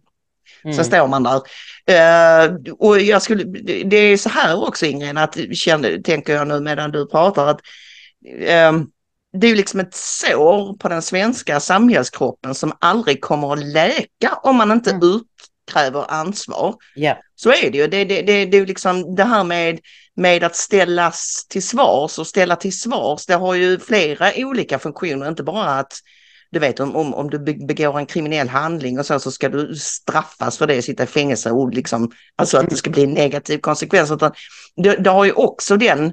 [0.64, 0.76] Mm.
[0.76, 1.42] sen står man där.
[1.86, 3.44] Eh, och jag skulle,
[3.84, 7.62] det är så här också Ingrid, att känner, tänker jag nu medan du pratar, att
[8.40, 8.74] eh,
[9.34, 14.56] det är liksom ett sår på den svenska samhällskroppen som aldrig kommer att läka om
[14.56, 15.00] man inte Mm.
[15.72, 16.76] Utkräver ansvar.
[16.96, 17.18] Ja.
[17.36, 17.88] Så är det ju.
[17.88, 19.80] Det, det, det, det är liksom det här med,
[20.16, 23.26] med att ställas till svars och ställa till svars.
[23.26, 25.94] Det har ju flera olika funktioner, inte bara att
[26.52, 29.50] du vet om, om, om du be- begår en kriminell handling och så, så ska
[29.50, 33.14] du straffas för det, sitta i fängelse och liksom, alltså att det ska bli en
[33.14, 34.12] negativ konsekvens.
[34.12, 34.32] Utan
[34.76, 36.06] det, det har ju också den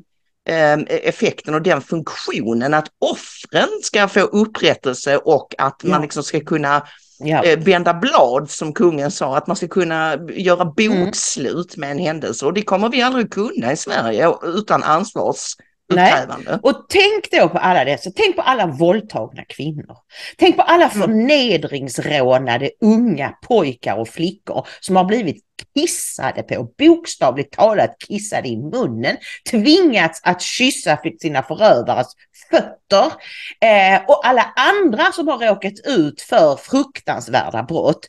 [0.49, 6.41] eh, effekten och den funktionen att offren ska få upprättelse och att man liksom ska
[6.41, 6.87] kunna
[7.19, 7.45] Ja.
[7.45, 12.47] eh, vända blad som kungen sa, att man ska kunna göra bokslut med en händelse
[12.47, 16.61] och det kommer vi aldrig kunna i Sverige utan ansvarsutkrävande.
[16.63, 19.97] Och tänk då på alla dessa, tänk på alla våldtagna kvinnor.
[20.39, 21.01] Tänk på alla Mm.
[21.01, 25.45] förnedringsrånade unga pojkar och flickor som har blivit
[25.77, 29.17] kissade på, bokstavligt talat kissade i munnen,
[29.51, 32.07] tvingats att kyssa sina förövares
[32.51, 33.13] fötter
[33.61, 38.07] eh, och alla andra som har råkat ut för fruktansvärda brott.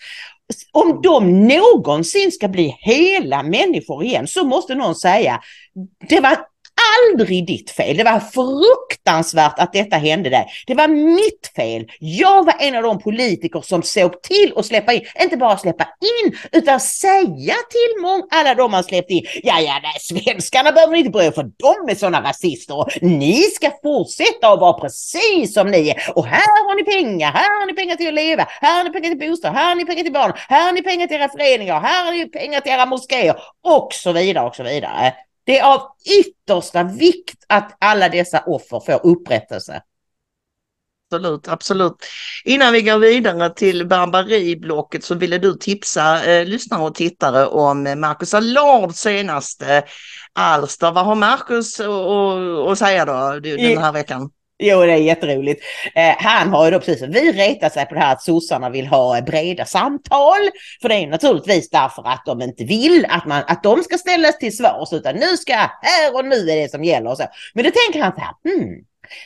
[0.71, 5.41] Om de någonsin ska bli hela människor igen så måste någon säga
[6.09, 6.37] det var
[7.11, 7.97] aldrig ditt fel.
[7.97, 10.47] Det var fruktansvärt att detta hände dig.
[10.67, 11.85] Det var mitt fel.
[11.99, 15.87] Jag var en av de politiker som såg till att släppa in, inte bara släppa
[16.23, 20.93] in, utan säga till många, alla de man släppt in, ja, ja, nej, svenskarna behöver
[20.93, 24.73] ni inte bry er för de är sådana rasister och ni ska fortsätta att vara
[24.73, 26.11] precis som ni är.
[26.15, 28.89] Och här har ni pengar, här har ni pengar till att leva, här har ni
[28.89, 31.29] pengar till bostad, här har ni pengar till barn, här har ni pengar till era
[31.29, 35.13] föreningar, här har ni pengar till era moskéer och så vidare och så vidare.
[35.43, 35.81] Det är av
[36.19, 39.81] yttersta vikt att alla dessa offer får upprättelse.
[41.11, 41.95] Absolut, absolut.
[42.45, 47.83] Innan vi går vidare till barbariblocket så ville du tipsa eh, lyssnare och tittare om
[47.83, 49.83] Marcus Allards senaste
[50.33, 50.91] alster.
[50.91, 51.79] Vad har Marcus
[52.71, 54.29] att säga då den här veckan?
[54.61, 55.63] Jo, det är jätteroligt.
[55.95, 58.87] Eh, han har ju då precis vi retat sig på det här att sossarna vill
[58.87, 60.49] ha breda samtal.
[60.81, 64.37] För det är naturligtvis därför att de inte vill att, man, att de ska ställas
[64.37, 67.23] till svars utan nu ska här och nu är det som gäller och så.
[67.53, 68.75] Men då tänker han så här, hmm,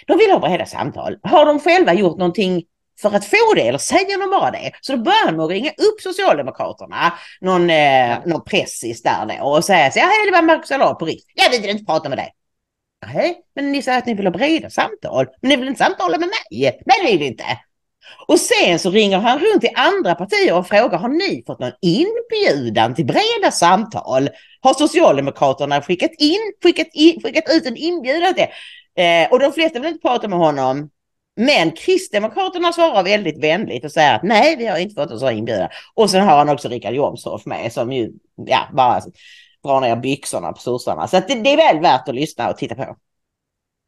[0.08, 1.18] de vill ha breda samtal.
[1.24, 2.64] Har de själva gjort någonting
[3.02, 4.72] för att få det eller säger de bara det?
[4.82, 9.66] Så då börjar de att ringa upp Socialdemokraterna, någon, eh, någon pressis där då och
[9.66, 11.24] säga så ja det var Marcus Allard på riks.
[11.36, 12.34] Jag vill inte prata med dig.
[13.14, 15.28] Nej, men ni säger att ni vill ha breda samtal.
[15.42, 16.80] Men ni vill inte samtala med mig?
[16.86, 17.44] Nej, det vill ni inte.
[18.28, 21.72] Och sen så ringer han runt till andra partier och frågar, har ni fått någon
[21.82, 24.30] inbjudan till breda samtal?
[24.62, 28.48] Har Socialdemokraterna skickat, in, skickat, in, skickat ut en inbjudan till
[28.98, 30.90] eh, Och de flesta vill inte prata med honom.
[31.36, 35.34] Men Kristdemokraterna svarar väldigt vänligt och säger att nej, vi har inte fått en sån
[35.34, 35.70] inbjudan.
[35.94, 39.02] Och sen har han också Richard Jomshof med som ju, ja, bara
[39.64, 41.08] drar ner byxorna på sossarna.
[41.08, 42.96] Så det, det, är väl värt att lyssna och titta på.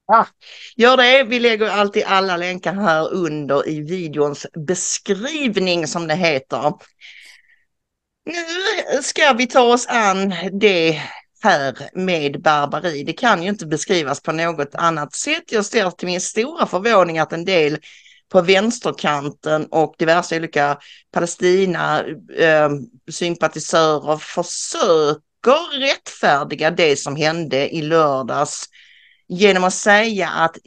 [0.08, 0.28] Ja,
[0.76, 1.24] gör det.
[1.24, 6.74] Vi lägger alltid alla länkar här under i videons beskrivning som det heter.
[8.26, 8.46] Nu
[9.02, 11.02] ska vi ta oss an det
[11.44, 13.04] här med barbari.
[13.04, 15.52] Det kan ju inte beskrivas på något annat sätt.
[15.52, 17.78] Jag ser till min stora förvåning att en del
[18.30, 20.78] på vänsterkanten och diverse olika
[21.12, 28.70] Palestina-sympatisörer eh, försöker försöker rättfärdiga det som hände i lördags
[29.28, 30.58] genom att säga att,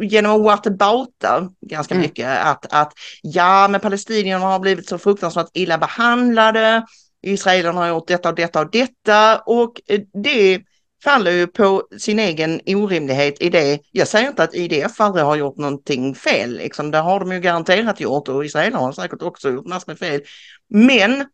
[0.00, 2.02] genom att whatabouta ganska mm.
[2.02, 6.86] mycket, att, att ja, men palestinierna har blivit så fruktansvärt illa behandlade,
[7.22, 9.80] israelerna har gjort detta och detta och detta och
[10.22, 10.62] det
[11.04, 13.78] faller ju på sin egen orimlighet i det.
[13.92, 16.90] Jag säger inte att IDF aldrig har gjort någonting fel, liksom.
[16.90, 20.20] det har de ju garanterat gjort och israelerna har säkert också gjort massor med fel.
[20.68, 21.24] Men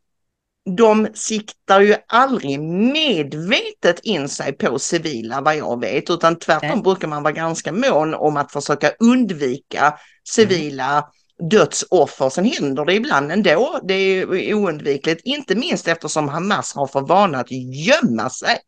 [0.67, 7.09] de siktar ju aldrig medvetet in sig på civila vad jag vet, utan tvärtom brukar
[7.09, 9.95] man vara ganska mån om att försöka undvika
[10.29, 11.51] civila mm.
[11.51, 12.29] dödsoffer.
[12.29, 17.39] Sen händer det ibland ändå, det är oundvikligt, inte minst eftersom Hamas har för vana
[17.39, 17.51] att
[17.87, 18.59] gömma sig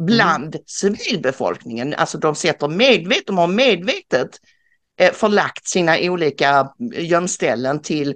[0.00, 0.64] bland mm.
[0.66, 1.94] civilbefolkningen.
[1.94, 4.30] Alltså de sätter medvetet, de har medvetet
[5.00, 8.14] eh, förlagt sina olika gömställen till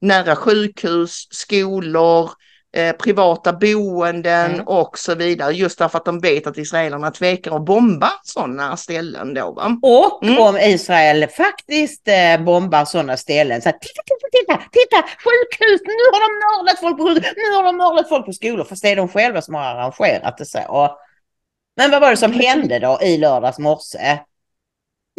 [0.00, 2.30] nära sjukhus, skolor,
[2.76, 4.66] eh, privata boenden mm.
[4.66, 5.52] och så vidare.
[5.52, 9.52] Just därför att de vet att israelerna tvekar att bomba sådana ställen då.
[9.52, 9.78] Va?
[9.82, 10.38] Och mm.
[10.38, 16.04] om Israel faktiskt eh, bombar sådana ställen, så här, titta, titta, titta, titta, sjukhus, nu
[16.12, 18.90] har de mördat folk på sjukhus, nu har de mördat folk på skolor, fast det
[18.90, 20.96] är de själva som har arrangerat det så.
[21.76, 24.18] Men vad var det som hände då i lördags morse?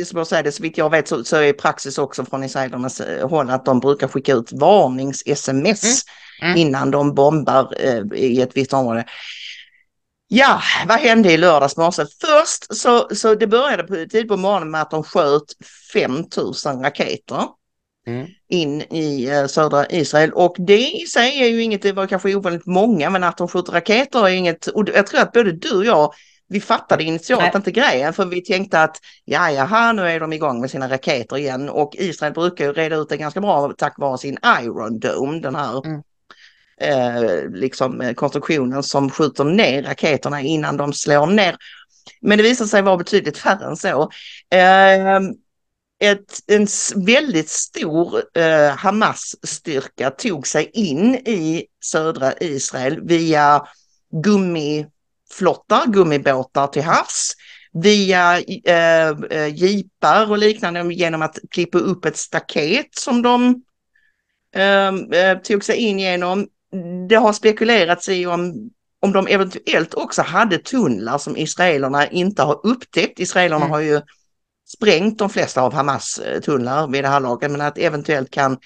[0.05, 3.01] Som jag säger det, så vitt jag vet så, så är praxis också från israelernas
[3.01, 6.03] eh, håll att de brukar skicka ut varnings-sms
[6.41, 6.51] mm.
[6.51, 6.57] mm.
[6.57, 9.05] innan de bombar eh, i ett visst område.
[10.27, 12.05] Ja, vad hände i lördags morse?
[12.21, 15.43] Först så, så det började på, tid på morgonen med att de sköt
[15.93, 17.43] 5000 raketer
[18.07, 18.27] mm.
[18.49, 22.35] in i eh, södra Israel och det i sig är ju inget, det var kanske
[22.35, 25.77] ovanligt många, men att de skjuter raketer är inget, och jag tror att både du
[25.77, 26.13] och jag
[26.49, 27.51] vi fattade initialt Nej.
[27.55, 31.37] inte grejen för vi tänkte att ja, jaha, nu är de igång med sina raketer
[31.37, 35.39] igen och Israel brukar ju reda ut det ganska bra tack vare sin Iron Dome,
[35.39, 36.01] den här mm.
[36.81, 41.55] eh, liksom eh, konstruktionen som skjuter ner raketerna innan de slår ner.
[42.21, 44.09] Men det visar sig vara betydligt färre än så.
[44.51, 45.19] Eh,
[45.99, 46.67] ett, en
[47.05, 53.61] väldigt stor eh, Hamas-styrka tog sig in i södra Israel via
[54.23, 54.85] gummi
[55.31, 57.33] flottar, gummibåtar till havs
[57.73, 63.61] via eh, eh, jeepar och liknande genom att klippa upp ett staket som de
[64.55, 66.47] eh, eh, tog sig in genom.
[67.09, 68.69] det har spekulerats i om,
[69.01, 73.19] om de eventuellt också hade tunnlar som israelerna inte har upptäckt.
[73.19, 73.71] Israelerna Mm.
[73.71, 74.01] har ju
[74.67, 78.57] sprängt de flesta av Hamas eh, tunnlar vid det här laget, men att eventuellt kan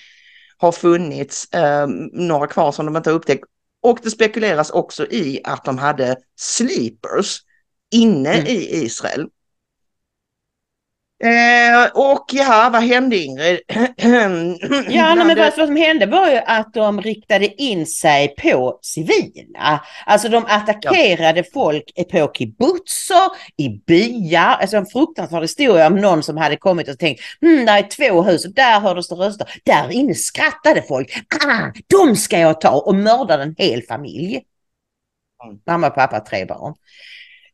[0.57, 3.43] ha funnits eh, några kvar som de inte har upptäckt.
[3.81, 7.39] Och det spekuleras också i att de hade sleepers
[7.91, 8.47] inne Mm.
[8.47, 9.27] i Israel.
[11.23, 13.59] Eh, och ja, vad hände Ingrid?
[14.89, 19.81] Ja, men vad, vad som hände var ju att de riktade in sig på civila.
[20.05, 24.57] Alltså de attackerade folk på kibbutzer, i byar.
[24.61, 28.21] Alltså en fruktansvärd historia om någon som hade kommit och tänkt, hmm, där är två
[28.21, 29.47] hus och där hördes det röster.
[29.63, 31.23] Där inne skrattade folk.
[31.45, 34.41] Ah, de ska jag ta och mördade en hel familj.
[35.43, 35.59] Mm.
[35.67, 36.73] Mamma, pappa, tre barn.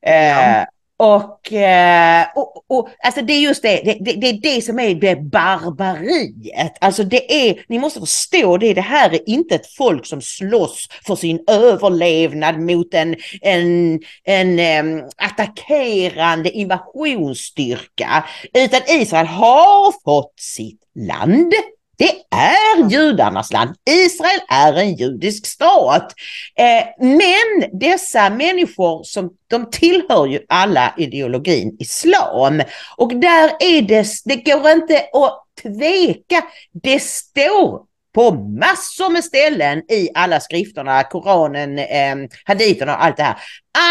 [0.01, 0.65] Ja.
[0.99, 4.79] Och, eh, och, och alltså det är just det, det, det, det är det som
[4.79, 6.77] är det barbariet.
[6.81, 10.87] Alltså det är, ni måste förstå det, det här är inte ett folk som slåss
[11.07, 18.25] för sin överlevnad mot en, en, en attackerande invasionsstyrka.
[18.53, 21.53] Utan Israel har fått sitt land.
[21.97, 23.75] Det är judarnas land.
[23.89, 26.13] Israel är en judisk stat.
[26.55, 32.61] Eh, men dessa människor som de tillhör ju alla ideologin islam.
[32.97, 36.43] Och där är det, det går inte att tveka.
[36.83, 37.86] Det står
[38.17, 42.15] på massor med ställen i alla skrifterna, Koranen, eh,
[42.45, 43.37] haditerna och allt det här,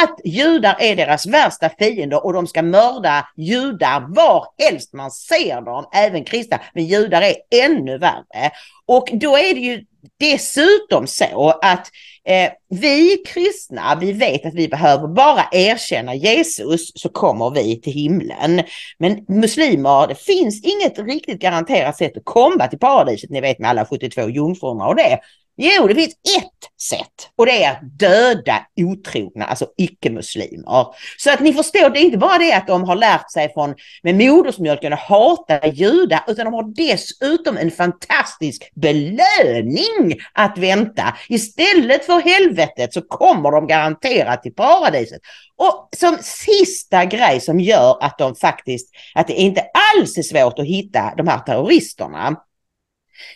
[0.02, 5.60] att judar är deras värsta fiender och de ska mörda judar var helst man ser
[5.60, 8.50] dem, även kristna, men judar är ännu värre.
[8.86, 9.84] Och då är det ju
[10.20, 11.90] dessutom så att
[12.24, 17.92] eh, vi kristna, vi vet att vi behöver bara erkänna Jesus så kommer vi till
[17.92, 18.62] himlen.
[18.98, 23.70] Men muslimer, det finns inget riktigt garanterat sätt att komma till paradiset, ni vet med
[23.70, 25.20] alla 72 jungfrurna och det.
[25.58, 30.86] Jo, det finns ett sätt och det är att döda otrogna, alltså icke-muslimer.
[31.18, 33.74] Så att ni förstår, det är inte bara det att de har lärt sig från
[34.02, 41.16] med modersmjölken att hata judar, utan de har dessutom en fantastisk belöning att vänta.
[41.28, 42.55] Istället för helvetet
[42.92, 45.20] så kommer de garanterat till paradiset.
[45.56, 50.58] Och som sista grej som gör att de faktiskt, att det inte alls är svårt
[50.58, 52.36] att hitta de här terroristerna,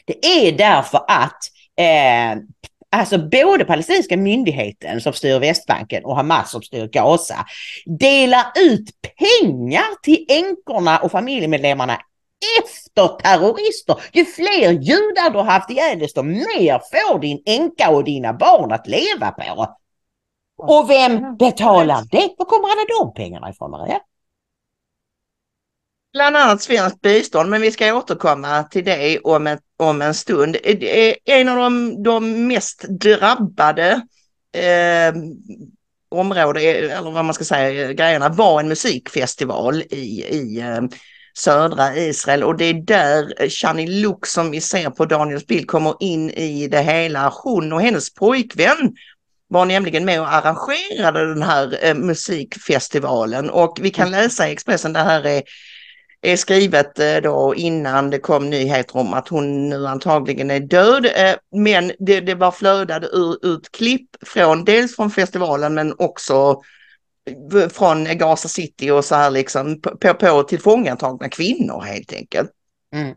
[0.05, 1.39] det är därför att
[1.77, 2.43] eh,
[2.97, 7.47] alltså både palestinska myndigheten som styr Västbanken och Hamas som styr Gaza
[7.99, 12.01] delar ut pengar till änkorna och familjemedlemmarna
[12.59, 14.01] efter terrorister.
[14.13, 18.73] Ju fler judar du har haft ihjäl desto mer får din änka och dina barn
[18.73, 19.67] att leva på.
[20.63, 22.35] Och vem betalar det?
[22.39, 24.01] Var kommer alla de pengarna ifrån Maria?
[26.13, 30.57] Bland annat svenskt bistånd, men vi ska återkomma till det om, ett, om en stund.
[30.63, 34.01] Det är En av de, de mest drabbade
[34.53, 35.15] eh,
[36.09, 40.81] områden, eller vad man ska säga, grejerna var en musikfestival i, i eh,
[41.39, 45.67] södra Israel och det är där eh, Shani Luk som vi ser på Daniels bild
[45.67, 47.33] kommer in i det hela.
[47.43, 48.95] Hon och hennes pojkvän
[49.49, 54.93] var nämligen med och arrangerade den här eh, musikfestivalen och vi kan läsa i Expressen,
[54.93, 55.43] det här är
[56.23, 61.07] är skrivet eh, då innan det kom nyheter om att hon nu antagligen är död.
[61.07, 66.61] Eh, Men det, det var flödade ur, ut klipp från dels från festivalen men också
[67.73, 72.51] från Gaza City och så här liksom på, på, tillfångatagna kvinnor helt enkelt.
[72.95, 73.15] Mm.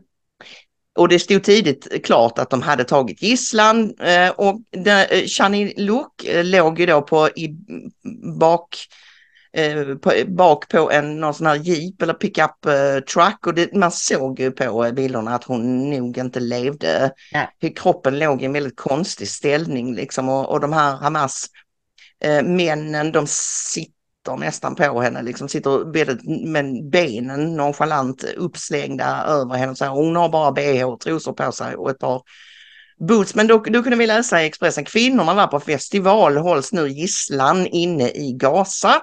[0.98, 6.24] Och det stod tidigt klart att de hade tagit gisslan eh, och eh, Shani Luk
[6.24, 7.56] eh, låg ju då på i
[8.40, 8.76] bak
[10.02, 12.66] på, bak på en någon sån här jeep eller pickup
[13.12, 17.10] truck och det, man såg ju på bilderna att hon nog inte levde.
[17.60, 21.46] Hur kroppen låg i en väldigt konstig ställning liksom och, och de här Hamas
[22.44, 23.93] männen de sitter
[24.32, 29.76] nästan på henne, liksom sitter väldigt med benen nonchalant uppslängda över henne.
[29.76, 32.22] Så här, hon har bara bh och trosor på sig och ett par
[33.08, 33.34] boots.
[33.34, 37.66] Men då, då kunde vi läsa i Expressen, kvinnorna var på festival, hålls nu gisslan
[37.66, 39.02] inne i Gaza.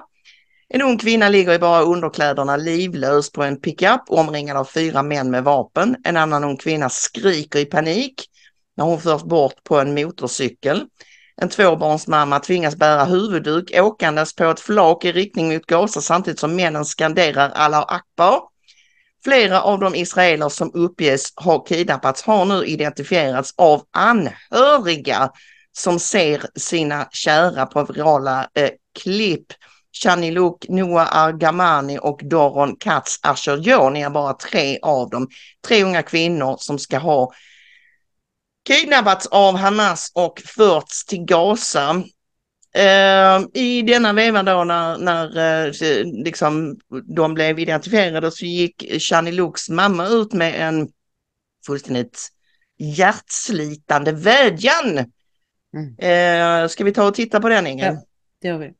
[0.68, 5.30] En ung kvinna ligger i bara underkläderna livlös på en pickup omringad av fyra män
[5.30, 5.96] med vapen.
[6.04, 8.14] En annan ung kvinna skriker i panik
[8.76, 10.86] när hon förs bort på en motorcykel.
[11.42, 16.56] En tvåbarnsmamma tvingas bära huvudduk åkandes på ett flak i riktning mot Gaza samtidigt som
[16.56, 18.40] männen skanderar Allah Akbar.
[19.24, 25.30] Flera av de israeler som uppges ha kidnappats har nu identifierats av anhöriga
[25.72, 28.70] som ser sina kära på virala eh,
[29.02, 29.46] klipp.
[30.02, 35.28] Chaniluk, Noah Argamani och Doron Katz Asherjoni är bara tre av dem.
[35.68, 37.32] Tre unga kvinnor som ska ha
[38.64, 42.02] kidnappats av Hamas och förts till Gaza.
[42.78, 46.76] Uh, I denna veva då när, när uh, liksom,
[47.16, 50.88] de blev identifierade så gick Shani Luks mamma ut med en
[51.66, 52.28] fullständigt
[52.78, 54.98] hjärtslitande vädjan.
[55.74, 56.62] Mm.
[56.62, 57.94] Uh, ska vi ta och titta på den Ingen?
[57.94, 58.00] Ja,
[58.40, 58.72] det gör vi.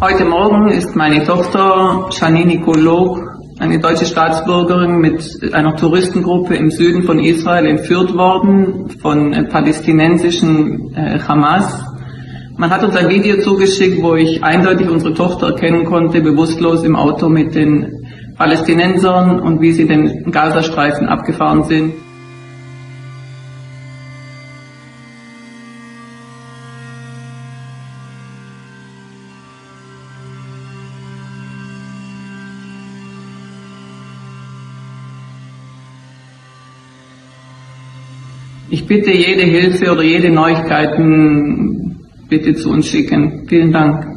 [0.00, 7.04] Heute Morgen ist meine Tochter Janine Kolog eine deutsche Staatsbürgerin mit einer Touristengruppe im Süden
[7.04, 11.84] von Israel entführt worden von palästinensischen äh, Hamas.
[12.58, 16.96] Man hat uns ein Video zugeschickt, wo ich eindeutig unsere Tochter erkennen konnte, bewusstlos im
[16.96, 21.94] Auto mit den Palästinensern und wie sie den Gazastreifen abgefahren sind.
[38.76, 41.96] Ich bitte jede Hilfe oder jede Neuigkeiten
[42.28, 43.46] bitte zu uns schicken.
[43.48, 44.15] Vielen Dank.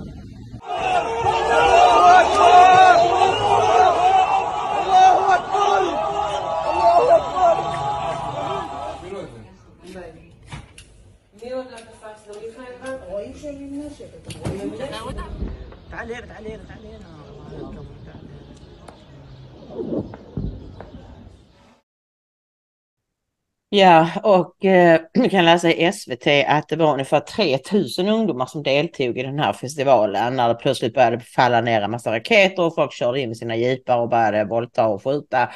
[23.72, 28.64] Ja, och eh, vi kan läsa i SVT att det var ungefär 3000 ungdomar som
[28.64, 32.76] deltog i den här festivalen när det plötsligt började falla ner en massa raketer och
[32.76, 35.50] folk körde in med sina jeepar och började våldta och skjuta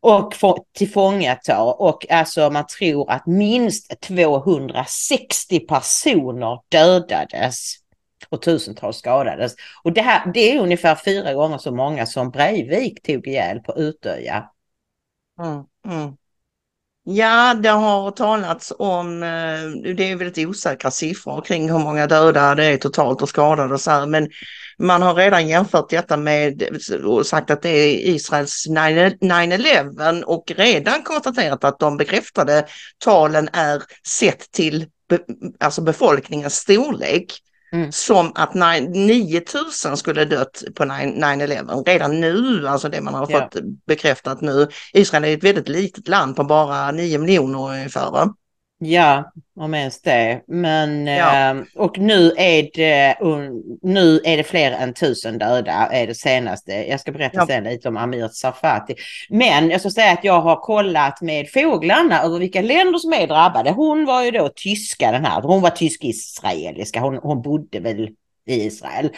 [0.00, 0.34] och
[0.72, 1.62] tillfångata.
[1.62, 7.74] Och alltså man tror att minst 260 personer dödades
[8.28, 9.54] och tusentals skadades.
[9.82, 13.72] Och det, här, det är ungefär fyra gånger så många som Breivik tog ihjäl på
[13.76, 14.50] Utöja.
[15.42, 16.16] Mm, mm.
[17.12, 22.54] Ja, det har talats om, eh, det är väldigt osäkra siffror kring hur många döda
[22.54, 24.28] det är totalt och skadade och så här, men
[24.78, 26.62] man har redan jämfört detta med
[27.04, 32.66] och sagt att det är Israels 9-11 och redan konstaterat att de bekräftade
[33.04, 35.18] talen är sett till be,
[35.60, 37.26] alltså befolkningens storlek.
[37.72, 37.92] Mm.
[37.92, 43.60] Som att 9000 skulle dött på 9-11 redan nu, alltså det man har fått ja.
[43.86, 44.68] bekräftat nu.
[44.92, 48.28] Israel är ett väldigt litet land på bara 9 miljoner ungefär.
[48.82, 50.40] Ja, om ens det.
[50.46, 51.50] Men, ja.
[51.50, 53.16] eh, och nu är, det,
[53.82, 56.72] nu är det fler än tusen döda, är det senaste.
[56.72, 57.46] Jag ska berätta ja.
[57.46, 58.94] sen lite om Amir Safati.
[59.30, 63.26] Men jag ska säga att jag har kollat med fåglarna över vilka länder som är
[63.26, 63.70] drabbade.
[63.70, 68.08] Hon var ju då tyska den här, hon var tysk-israeliska, hon, hon bodde väl
[68.50, 69.10] i Israel.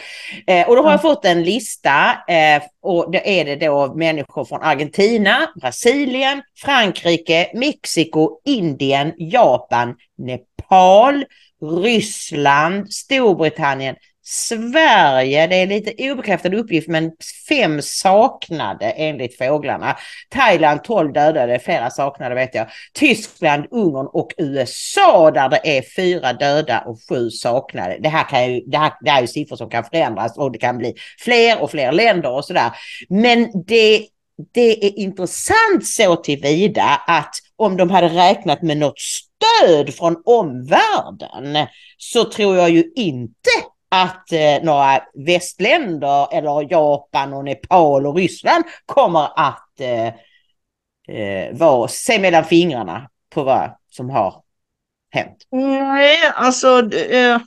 [0.47, 4.45] Eh, och då har jag fått en lista eh, och det är det då människor
[4.45, 11.25] från Argentina, Brasilien, Frankrike, Mexiko, Indien, Japan, Nepal,
[11.83, 13.95] Ryssland, Storbritannien,
[14.25, 17.11] Sverige, det är lite obekräftad uppgift, men
[17.49, 19.97] fem saknade enligt fåglarna.
[20.29, 22.67] Thailand 12 dödade, flera saknade vet jag.
[22.93, 27.97] Tyskland, Ungern och USA där det är fyra döda och sju saknade.
[27.99, 30.51] Det här, kan ju, det här, det här är ju siffror som kan förändras och
[30.51, 32.71] det kan bli fler och fler länder och sådär.
[33.09, 34.07] Men det
[34.53, 41.67] det är intressant så tillvida att om de hade räknat med något stöd från omvärlden
[41.97, 43.49] så tror jag ju inte
[43.93, 50.07] att eh, några västländer eller Japan och Nepal och Ryssland kommer att eh,
[51.17, 54.35] eh, vara, se mellan fingrarna på vad som har
[55.11, 55.37] hänt.
[55.51, 57.39] Nej, alltså eh,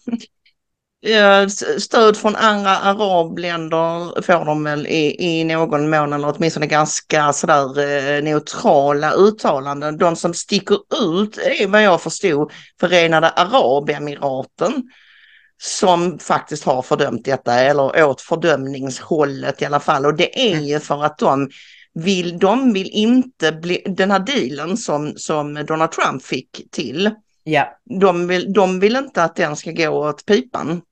[1.06, 1.46] eh
[1.78, 7.78] stöd från andra arabländer får de väl i, i någon mån eller åtminstone ganska sådär
[7.78, 9.98] eh, neutrala uttalanden.
[9.98, 10.78] De som sticker
[11.14, 14.90] ut är vad jag förstod Förenade Arabemiraten
[15.58, 20.06] som faktiskt har fördömt detta eller åt fördömningshållet i alla fall.
[20.06, 20.64] Och det är mm.
[20.64, 21.50] ju för att de
[21.94, 27.10] vill, de vill inte bli, den här dealen som, som Donald Trump fick till
[27.48, 27.76] Ja.
[28.00, 30.82] De, vill, de vill inte att den ska gå åt pipan.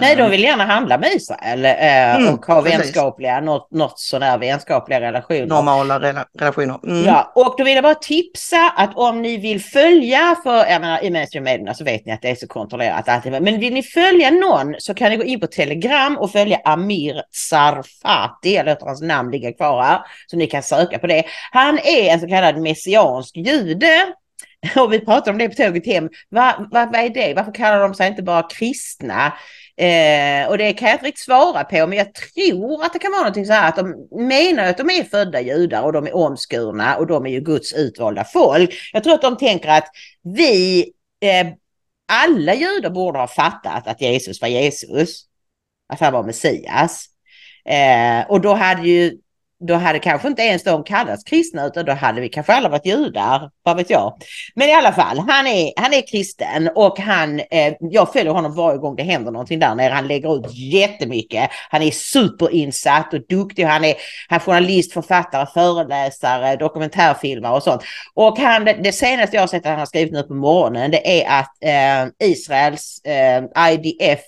[0.00, 2.78] Nej, de vill gärna handla med Israel eh, mm, och ha precis.
[2.78, 5.46] vänskapliga, något, något sådär vänskapliga relationer.
[5.46, 6.78] Normala rela relationer.
[6.84, 7.04] Mm.
[7.04, 11.04] Ja, och då vill jag bara tipsa att om ni vill följa, för jag menar
[11.04, 14.30] i mainstream så vet ni att det är så kontrollerat alltid, men vill ni följa
[14.30, 19.02] någon så kan ni gå in på Telegram och följa Amir Sarfati, jag låter hans
[19.02, 21.24] namn ligga kvar här, så ni kan söka på det.
[21.52, 24.14] Han är en så kallad messiansk jude
[24.76, 26.08] och vi pratade om det på tåget hem.
[26.28, 27.34] Vad va, vad är det?
[27.34, 29.32] Varför kallar de sig inte bara kristna?
[29.76, 33.12] Eh, och det kan jag inte riktigt svara på, men jag tror att det kan
[33.12, 36.16] vara någonting så här att de menar att de är födda judar och de är
[36.16, 38.74] omskurna och de är ju Guds utvalda folk.
[38.92, 39.88] Jag tror att de tänker att
[40.22, 40.80] vi,
[41.20, 41.46] eh,
[42.12, 45.22] alla judar borde ha fattat att Jesus var Jesus,
[45.92, 47.06] att han var Messias.
[47.64, 49.18] Eh, och då hade ju
[49.60, 52.86] då hade kanske inte ens de kallats kristna utan då hade vi kanske alla varit
[52.86, 54.16] judar, vad vet jag.
[54.54, 58.54] Men i alla fall, han är, han är kristen och han, eh, jag följer honom
[58.54, 59.92] varje gång det händer någonting där nere.
[59.92, 61.50] Han lägger ut jättemycket.
[61.70, 63.64] Han är superinsatt och duktig.
[63.64, 63.94] Han är,
[64.28, 67.82] han är journalist, författare, föreläsare, dokumentärfilmare och sånt.
[68.14, 71.22] Och han, det senaste jag har sett att han har skrivit nu på morgonen det
[71.22, 74.20] är att eh, Israels eh, IDF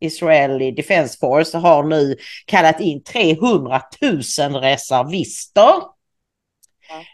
[0.00, 5.72] Israeli Defense Force har nu kallat in 300 000 reservister.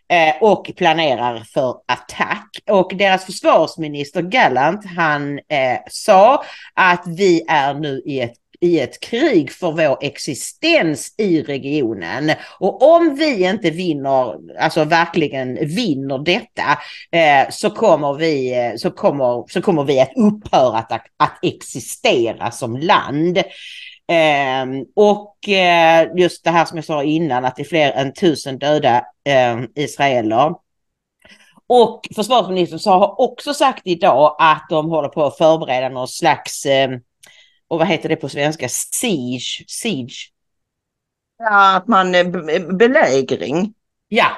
[0.08, 2.48] Eh, och planerar för attack.
[2.70, 8.34] Och deras försvarsminister Gallant han eh, sa att vi är nu i ett
[8.64, 12.32] i ett krig för vår existens i regionen.
[12.58, 16.78] Och om vi inte vinner, alltså verkligen vinner detta,
[17.10, 22.50] eh, så, kommer vi, eh, så, kommer, så kommer vi att upphöra att, att existera
[22.50, 23.38] som land.
[24.08, 28.12] Eh, och eh, just det här som jag sa innan, att det är fler än
[28.12, 30.54] tusen döda eh, israeler.
[31.66, 36.90] Och försvarsministern har också sagt idag att de håller på att förbereda någon slags eh,
[37.68, 38.68] och vad heter det på svenska?
[38.68, 39.64] Siege.
[39.66, 40.30] Siege.
[41.38, 42.12] Ja, att man
[42.78, 43.74] belägring.
[44.08, 44.30] Ja,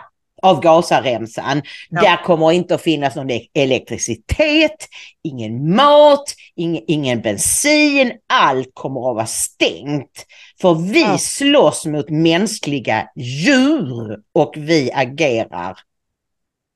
[0.43, 1.62] av Gazaremsan.
[1.91, 2.01] Ja.
[2.01, 4.89] Där kommer inte att finnas någon elektricitet,
[5.22, 8.12] ingen mat, ingen, ingen bensin.
[8.27, 10.27] Allt kommer att vara stängt.
[10.61, 11.18] För vi ja.
[11.18, 15.79] slåss mot mänskliga djur och vi agerar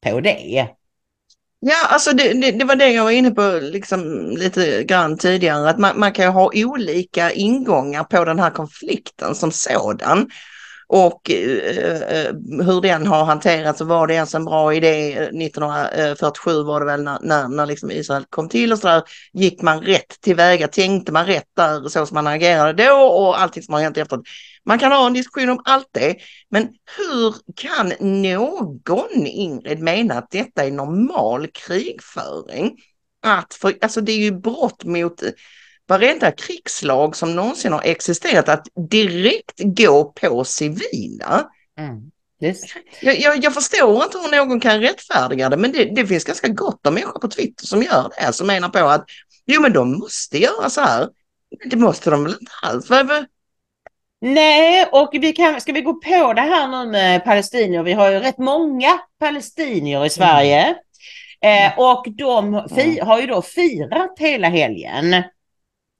[0.06, 0.68] på det.
[1.62, 5.70] Ja, alltså det, det, det, var det jag var inne på liksom lite grann tidigare,
[5.70, 10.30] att man, man kan ha olika ingångar på den här konflikten som sådan
[10.92, 12.34] och eh, eh,
[12.64, 16.86] hur den har hanterats och var det ens en bra idé eh, 1947 var det
[16.86, 19.02] väl när, när, när liksom Israel kom till och så där,
[19.32, 23.62] gick man rätt tillväga, tänkte man rätt där så som man agerade då och allting
[23.62, 24.26] som har hänt efteråt.
[24.66, 26.16] Man kan ha en diskussion om allt det,
[26.50, 27.92] men hur kan
[28.22, 32.76] någon, Ingrid, mena att detta är normal krigföring?
[33.22, 35.22] Att för, alltså det är ju brott mot
[35.88, 41.50] varenda krigslag som någonsin har existerat att direkt gå på civila.
[41.78, 42.10] Mm.
[42.42, 42.60] Yes.
[43.00, 46.48] Jag, jag, jag, förstår inte hur någon kan rättfärdiga det, men det, det, finns ganska
[46.48, 49.04] gott om människor på Twitter som gör det, som menar på att
[49.46, 51.08] jo men de måste göra så här.
[51.70, 52.90] Det måste de väl inte alls?
[54.20, 57.82] Nej, och vi kan, ska vi gå på det här nu med palestinier?
[57.82, 60.74] Vi har ju rätt många palestinier i Sverige.
[61.40, 61.72] Mm.
[61.72, 65.22] Eh, och de fi, har ju då firat hela helgen.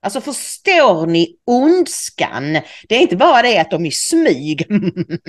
[0.02, 2.52] Alltså förstår ni ondskan?
[2.88, 4.66] Det är inte bara det att de i smyg,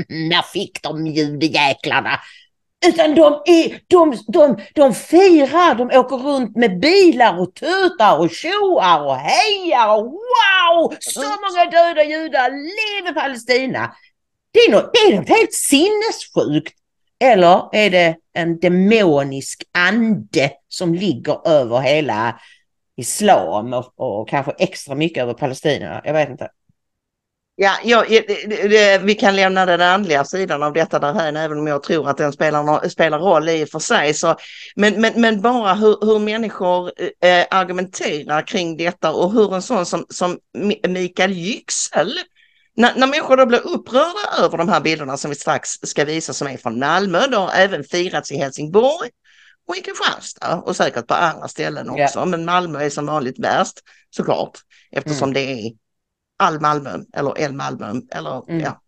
[0.10, 2.20] när fick de judejäklarna?
[2.86, 8.32] Utan de, är, de, de, de firar, de åker runt med bilar och tutar och
[8.32, 10.96] tjoar och hejar och wow!
[11.00, 13.96] Så många döda judar, leve Palestina!
[14.54, 16.74] Det är, något, det är något helt sinnessjukt.
[17.20, 22.40] Eller är det en demonisk ande som ligger över hela
[22.98, 26.02] islam och, och kanske extra mycket över Palestina?
[26.04, 26.50] Jag vet inte.
[27.56, 31.60] Ja, ja det, det, vi kan lämna den andliga sidan av detta där här, även
[31.60, 34.14] om jag tror att den spelar, spelar roll i och för sig.
[34.14, 34.36] Så,
[34.76, 36.92] men, men, men bara hur, hur människor
[37.24, 40.38] eh, argumenterar kring detta och hur en sån som, som
[40.88, 42.14] Mikael Yüksel,
[42.76, 46.34] när, när människor då blir upprörda över de här bilderna som vi strax ska visa
[46.34, 49.10] som är från Malmö, det har även firats i Helsingborg
[49.68, 52.20] och i Kristianstad och säkert på andra ställen också.
[52.20, 52.26] Yeah.
[52.26, 53.80] Men Malmö är som vanligt värst
[54.10, 54.60] såklart
[54.92, 55.34] eftersom mm.
[55.34, 55.72] det är
[56.42, 58.60] all Malmö eller El Malmö eller mm.
[58.60, 58.82] ja.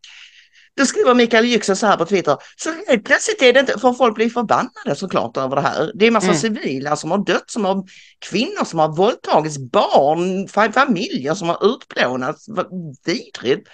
[0.75, 2.37] Då skriver Mikael Yüksel så här på Twitter.
[2.55, 5.91] Så helt plötsligt är det inte, för folk blir förbannade såklart över det här.
[5.95, 6.39] Det är massa mm.
[6.39, 7.83] civila som har dött, som har
[8.19, 12.45] kvinnor som har våldtagits, barn, familjer som har utplånats.
[13.05, 13.69] Vidrigt.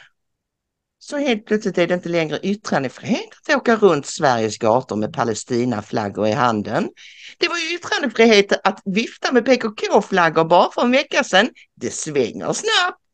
[0.99, 6.27] Så helt plötsligt är det inte längre yttrandefrihet att åka runt Sveriges gator med Palestinaflaggor
[6.27, 6.89] i handen.
[7.37, 11.49] Det var ju yttrandefrihet att vifta med PKK-flaggor bara för en vecka sedan.
[11.75, 13.08] Det svänger snabbt.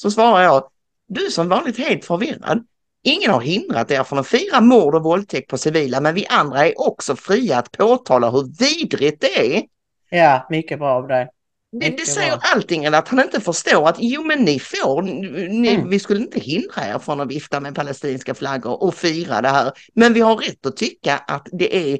[0.00, 0.64] Så svarar jag,
[1.08, 2.64] du är som vanligt helt förvirrad.
[3.02, 6.66] Ingen har hindrat er från att fira mord och våldtäkt på civila, men vi andra
[6.66, 9.62] är också fria att påtala hur vidrigt det är.
[10.10, 11.28] Ja, mycket bra av dig.
[11.72, 12.40] Det, det säger bra.
[12.54, 15.88] allting, att han inte förstår att jo men ni får, ni, mm.
[15.88, 19.72] vi skulle inte hindra er från att vifta med palestinska flaggor och fira det här.
[19.94, 21.98] Men vi har rätt att tycka att det är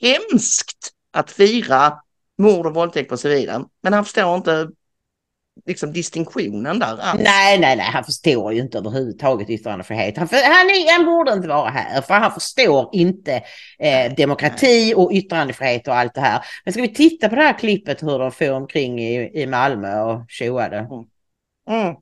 [0.00, 1.92] hemskt att fira
[2.38, 3.64] mord och våldtäkt på civila.
[3.82, 4.68] Men han förstår inte
[5.66, 7.22] liksom distinktionen där alls.
[7.22, 10.16] Nej, nej, nej, han förstår ju inte överhuvudtaget yttrandefrihet.
[10.16, 13.42] Han, för, han, är, han borde inte vara här, för han förstår inte
[13.78, 16.44] eh, demokrati och yttrandefrihet och allt det här.
[16.64, 20.00] Men ska vi titta på det här klippet hur de får omkring i, i Malmö
[20.00, 20.76] och tjoade?
[21.70, 21.94] Mm.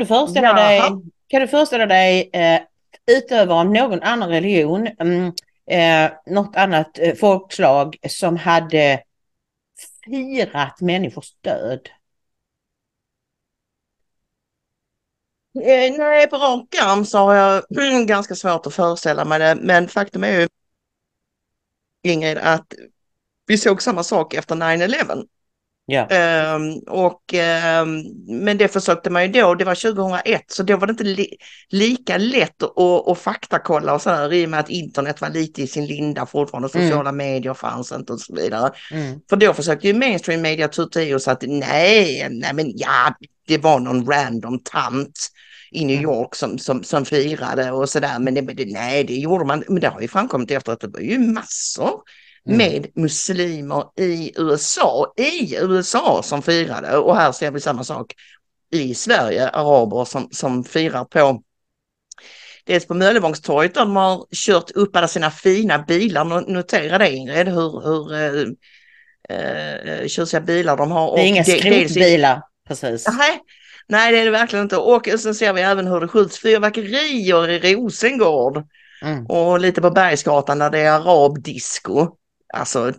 [0.00, 0.90] Kan du föreställa Jaha.
[0.90, 2.60] dig, kan du föreställa dig eh,
[3.16, 5.32] utövare av någon annan religion, mm,
[5.66, 9.02] eh, något annat eh, folkslag som hade
[10.04, 11.88] firat människors död?
[15.64, 19.54] Eh, nej, på rak arm så har jag mm, ganska svårt att föreställa mig det.
[19.54, 20.48] Men faktum är ju,
[22.02, 22.74] Ingrid, att
[23.46, 25.26] vi såg samma sak efter 9-11.
[25.90, 26.06] Ja.
[26.06, 30.86] Ehm, och, ehm, men det försökte man ju då, det var 2001, så då var
[30.86, 31.36] det inte li
[31.70, 35.66] lika lätt att, att faktakolla och sådär i och med att internet var lite i
[35.66, 36.88] sin linda fortfarande, Mm.
[36.88, 38.70] sociala medier fanns inte och så vidare.
[38.92, 39.20] Mm.
[39.30, 43.14] För då försökte ju mainstream media tuta i sa att nej, nej men ja,
[43.46, 45.30] det var någon random tant
[45.70, 46.10] i New Mm.
[46.10, 48.18] York som, som, som firade och sådär.
[48.18, 49.64] Men det, men det, nej, det gjorde man.
[49.68, 51.90] Men det har ju framkommit efter att det var ju massor.
[52.44, 56.96] Med muslimer i USA, i USA som firade.
[56.96, 58.12] Och här ser vi samma sak
[58.72, 61.42] i Sverige, araber som, som firar på
[62.66, 66.24] Dels på Möllevångstorget där de har kört upp alla sina fina bilar.
[66.24, 68.12] No- Notera det Ingrid, hur, hur
[69.30, 71.16] eh, eh, tjusiga bilar de har.
[71.16, 73.08] Det är inga skrotbilar, precis.
[73.18, 73.40] Nej,
[73.88, 74.76] nej, det är det verkligen inte.
[74.76, 78.64] Och sen ser vi även hur det skjuts fyrverkerier i Rosengård
[79.02, 79.26] Mm.
[79.26, 82.08] och lite på Bergsgatan där det är arabdisco.
[82.52, 82.92] Alltså,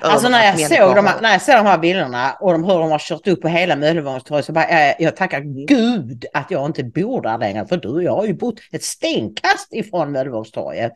[0.00, 2.74] Alltså när jag, såg de, här- när jag ser de här bilderna och de, hur
[2.78, 6.66] de har kört upp på hela Möllevångstorget så bara, jag, jag tackar gud att jag
[6.66, 7.66] inte bor där längre.
[7.66, 10.92] För du jag har ju bott ett stenkast ifrån Möllevångstorget.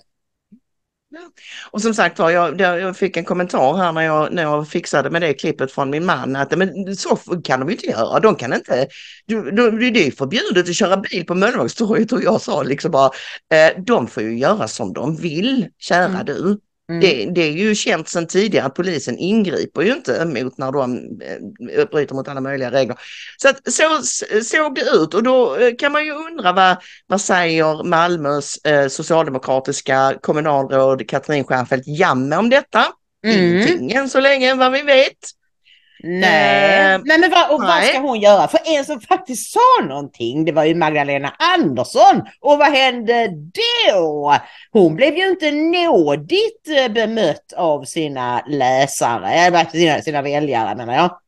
[1.70, 5.10] Och som sagt var, jag, jag fick en kommentar här när jag, när jag fixade
[5.10, 8.20] med det klippet från min man att men, så kan de inte göra.
[8.20, 8.88] De kan inte,
[9.26, 13.10] du, du, det är förbjudet att köra bil på Möllevångstorget och jag sa liksom bara,
[13.54, 16.24] eh, de får ju göra som de vill, kära Mm.
[16.26, 16.58] du.
[16.88, 17.00] Mm.
[17.00, 20.96] Det, det är ju känt sedan tidigare att polisen ingriper ju inte mot när de
[21.72, 22.96] eh, bryter mot alla möjliga regler.
[23.36, 24.02] Så att, så
[24.42, 26.76] såg det ut och då eh, kan man ju undra vad,
[27.06, 32.86] vad säger Malmös eh, socialdemokratiska kommunalråd Katrin Stjernfeldt Jamme om detta?
[33.26, 33.38] Mm.
[33.38, 35.37] Ingenting än så länge vad vi vet.
[36.02, 37.88] Nej, Eh, nej men vad, och vad nej.
[37.88, 38.48] ska hon göra?
[38.48, 42.22] För en som faktiskt sa någonting, det var ju Magdalena Andersson.
[42.40, 43.28] Och vad hände
[43.88, 44.36] då?
[44.72, 51.18] Hon blev ju inte nådigt eh, bemött av sina läsare, sina, sina väljare menar jag.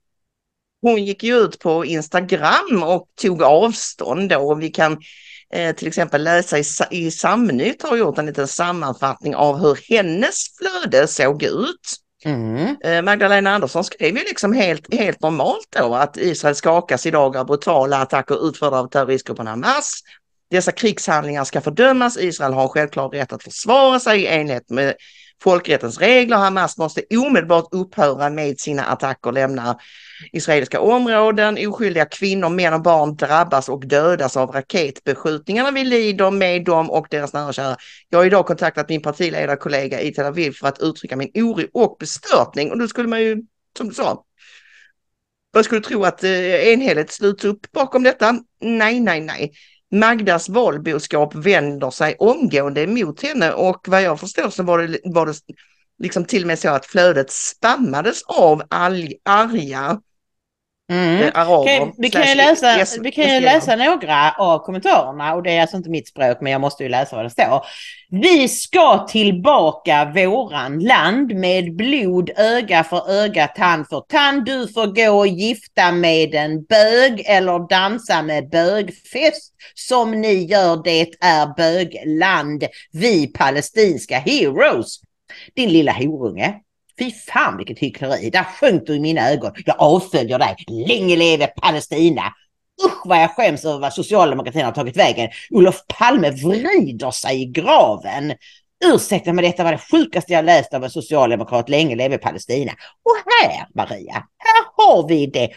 [0.83, 4.99] Hon gick ju ut på Instagram och tog avstånd då och vi kan
[5.55, 10.37] eh, till exempel läsa i, i Samnytt har gjort en liten sammanfattning av hur hennes
[10.59, 11.97] flöde såg ut.
[12.25, 12.77] Mm.
[12.85, 17.47] Eh, Magdalena Andersson skrev ju liksom helt, helt normalt då att Israel skakas idag av
[17.47, 20.01] brutala attacker utförda av terroristgruppen Hamas.
[20.51, 22.18] Dessa krigshandlingar ska fördömas.
[22.18, 24.95] Israel har självklart rätt att försvara sig i enlighet med
[25.43, 26.37] folkrättens regler.
[26.37, 29.79] Hamas måste omedelbart upphöra med sina attacker och lämna
[30.33, 31.59] israeliska områden.
[31.68, 35.71] Oskyldiga kvinnor, män och barn drabbas och dödas av raketbeskjutningarna.
[35.71, 37.77] Vi lider med dem och deras nära och kära.
[38.09, 41.97] Jag har idag kontaktat min partiledarkollega i Tel Aviv för att uttrycka min oro och
[42.01, 42.71] bestörtning.
[42.71, 43.43] Och då skulle man ju,
[43.79, 44.25] som du sa,
[45.53, 48.39] vad skulle tro att eh, enhälligt sluts upp bakom detta.
[48.61, 49.53] Nej, nej, nej.
[49.93, 55.27] Magdas valboskap vänder sig omgående emot henne och vad jag förstår så var det, var
[55.27, 55.35] det
[55.99, 60.01] liksom till och med så att flödet spammades av arga
[60.91, 61.22] Mm.
[61.22, 61.93] eh, araber.
[61.99, 65.76] Vi kan ju läsa, vi kan ju läsa några av kommentarerna och det är alltså
[65.76, 67.66] inte mitt språk men jag måste ju läsa vad det står.
[68.11, 74.45] Vi ska tillbaka våran land med blod öga för öga, tand för tand.
[74.45, 80.82] Du får gå och gifta med en bög eller dansa med bögfest som ni gör.
[80.84, 82.64] Det är bögland.
[82.93, 85.01] Vi palestinska heroes.
[85.55, 86.55] Din lilla horunge.
[87.01, 88.30] Fy fan vilket hyckleri.
[88.30, 89.53] Där sjönk du i mina ögon.
[89.66, 90.57] Jag avföljer dig.
[90.66, 92.22] Länge leve Palestina.
[92.86, 95.28] Usch vad jag skäms över vad socialdemokratin har tagit vägen.
[95.51, 98.34] Olof Palme vrider sig i graven.
[98.84, 101.68] Ursäkta men detta var det sjukaste jag läst av en socialdemokrat.
[101.68, 102.72] Länge leve Palestina.
[103.03, 105.51] Och här Maria, här har vi det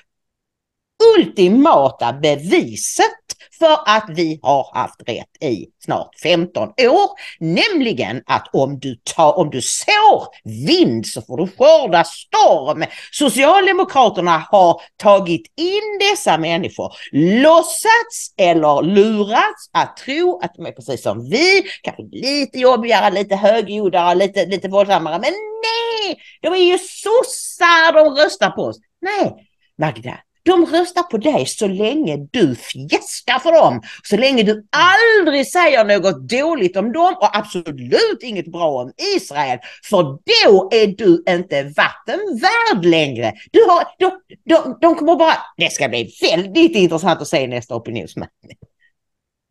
[1.18, 3.23] ultimata beviset
[3.60, 7.10] för att vi har haft rätt i snart 15 år.
[7.40, 10.28] Nämligen att om du, tar, om du sår
[10.68, 12.84] vind så får du skörda storm.
[13.12, 21.04] Socialdemokraterna har tagit in dessa människor, låtsats eller lurats att tro att de är precis
[21.04, 25.20] som vi, kanske lite jobbigare, lite högljuddare, lite, lite våldsammare.
[25.20, 25.34] Men
[25.64, 28.78] nej, de är ju sossar, de röstar på oss.
[29.02, 29.34] Nej,
[29.78, 33.82] Magda, de röstar på dig så länge du fjäskar för dem.
[34.04, 39.60] Så länge du aldrig säger något dåligt om dem och absolut inget bra om Israel.
[39.90, 43.34] För då är du inte vatten värd längre.
[43.52, 44.12] Du har, de,
[44.46, 45.38] de, de kommer bara...
[45.58, 48.58] Det ska bli väldigt intressant att se nästa opinionsmätning.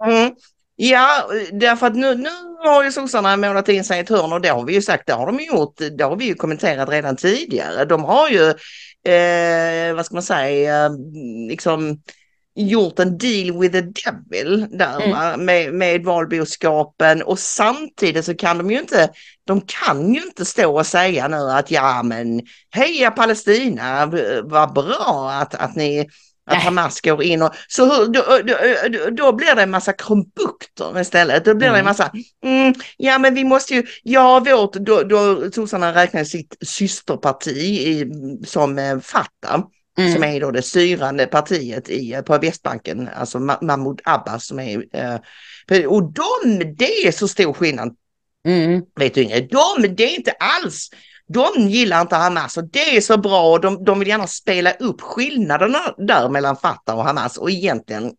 [0.04, 0.34] Mm.
[0.76, 2.30] Ja, därför att nu, nu
[2.64, 5.06] har ju sossarna målat in sig i ett hörn och det har vi ju sagt,
[5.06, 7.84] det har de gjort, det har vi ju kommenterat redan tidigare.
[7.84, 8.54] De har ju,
[9.04, 10.90] eh, vad ska man säga,
[11.48, 12.02] liksom
[12.54, 15.44] gjort en deal with the devil där Mm.
[15.44, 19.10] Med, med valboskapen och samtidigt så kan de ju inte,
[19.46, 22.40] de kan ju inte stå och säga nu att ja men
[22.70, 24.06] heja Palestina,
[24.44, 26.08] vad bra att, att ni
[26.46, 26.64] att Nej.
[26.64, 28.56] Hamas går in och så hur, då, då,
[28.98, 31.44] då, då blir det en massa krumbukter istället.
[31.44, 31.84] Då blir det en Mm.
[31.84, 32.10] massa,
[32.44, 38.10] mm, ja men vi måste ju, ja vårt, då, då sossarna räknar sitt systerparti i,
[38.46, 39.60] som eh, Fatah,
[39.98, 40.12] Mm.
[40.14, 44.58] som är då det styrande partiet i, eh, på Västbanken, alltså Ma- Mahmoud Abbas som
[44.60, 47.96] är, eh, och de, det är så stor skillnad
[48.48, 48.82] Mm.
[49.00, 50.90] vet du Ingrid, de, det är inte alls,
[51.32, 54.72] de gillar inte Hamas och det är så bra och de, de vill gärna spela
[54.72, 58.12] upp skillnaderna där mellan Fatah och Hamas och egentligen,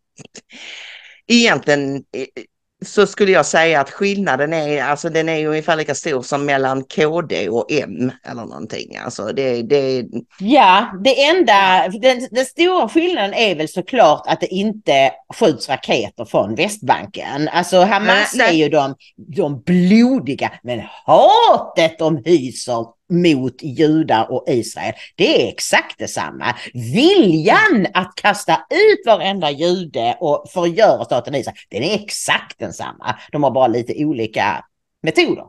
[1.28, 2.44] egentligen eh,
[2.84, 6.84] så skulle jag säga att skillnaden är, alltså den är ungefär lika stor som mellan
[6.84, 8.96] KD och M eller någonting.
[8.96, 10.04] Alltså det, det,
[10.38, 16.24] Ja, det enda, den, den stora skillnaden är väl såklart att det inte skjuts raketer
[16.24, 17.48] från Västbanken.
[17.48, 18.48] Alltså Hamas Nej, nej.
[18.48, 25.48] är ju de, de blodiga, men hatet de hyser mot judar och Israel, det är
[25.48, 26.54] exakt detsamma.
[26.74, 33.18] Viljan att kasta ut varenda jude och förgöra staten Israel, den är exakt densamma.
[33.32, 34.64] De har bara lite olika
[35.02, 35.44] metoder.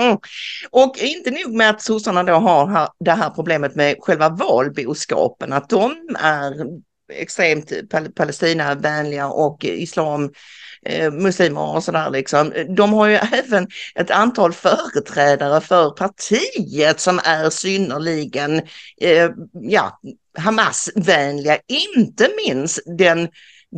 [0.00, 0.18] Mm.
[0.70, 5.68] Och inte nog med att sossarna då har det här problemet med själva valboskapen, att
[5.68, 6.54] de är
[7.14, 10.30] extremt pal- Palestinavänliga och islam,
[10.86, 12.52] eh, muslimer och sådär liksom.
[12.76, 18.62] De har ju även ett antal företrädare för partiet som är synnerligen,
[19.00, 20.00] eh, ja,
[20.38, 23.28] Hamas-vänliga, inte minst den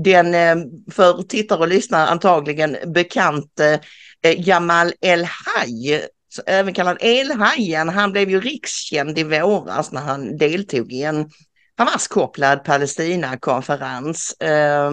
[0.05, 0.57] den eh,
[0.91, 3.80] för tittare och lyssnare antagligen bekante
[4.22, 6.07] eh, Jamal El-Haj,
[6.47, 11.30] även kallad El-Hajen, han blev ju rikskänd i våras när han deltog i en
[11.79, 14.93] Hamas-kopplad Palestina-konferens eh,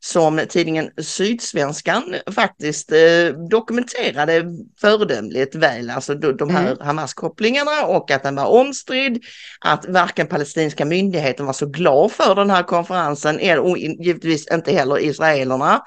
[0.00, 4.44] som tidningen Sydsvenskan faktiskt eh, dokumenterade
[4.80, 6.78] föredömligt väl, alltså de, de här Mm.
[6.86, 9.24] Hamas-kopplingarna och att den var omstridd,
[9.60, 14.98] att varken palestinska myndigheten var så glad för den här konferensen, och givetvis inte heller
[14.98, 15.82] israelerna.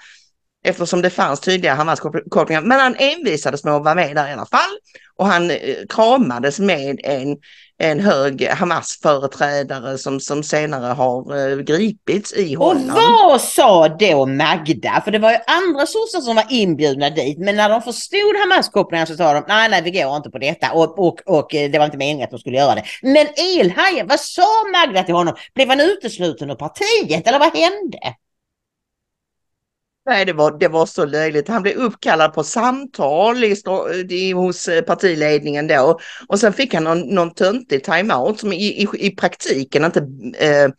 [0.63, 2.61] eftersom det fanns tydliga Hamas-kopplingar.
[2.61, 4.77] Men han envisades med att vara med där i alla fall
[5.17, 5.57] och han eh,
[5.89, 7.37] kramades med en,
[7.77, 12.91] en hög Hamas-företrädare som, som senare har eh, gripits i Holland.
[12.91, 15.01] Och vad sa då Magda?
[15.03, 19.05] För det var ju andra sossar som var inbjudna dit, men när de förstod Hamas-kopplingar
[19.05, 21.79] så sa de nej, nej, vi går inte på detta och, och, och eh, det
[21.79, 22.83] var inte meningen att de skulle göra det.
[23.01, 23.27] Men
[23.59, 25.35] Elhajen, vad sa Magda till honom?
[25.55, 27.99] Blev han utesluten ur partiet eller vad hände?
[30.07, 31.47] Nej, det var, det var så löjligt.
[31.47, 33.55] Han blev uppkallad på samtal i,
[34.09, 38.83] i, hos eh, partiledningen då och sen fick han någon, någon töntig timeout som i,
[38.83, 40.69] i, i praktiken inte eh,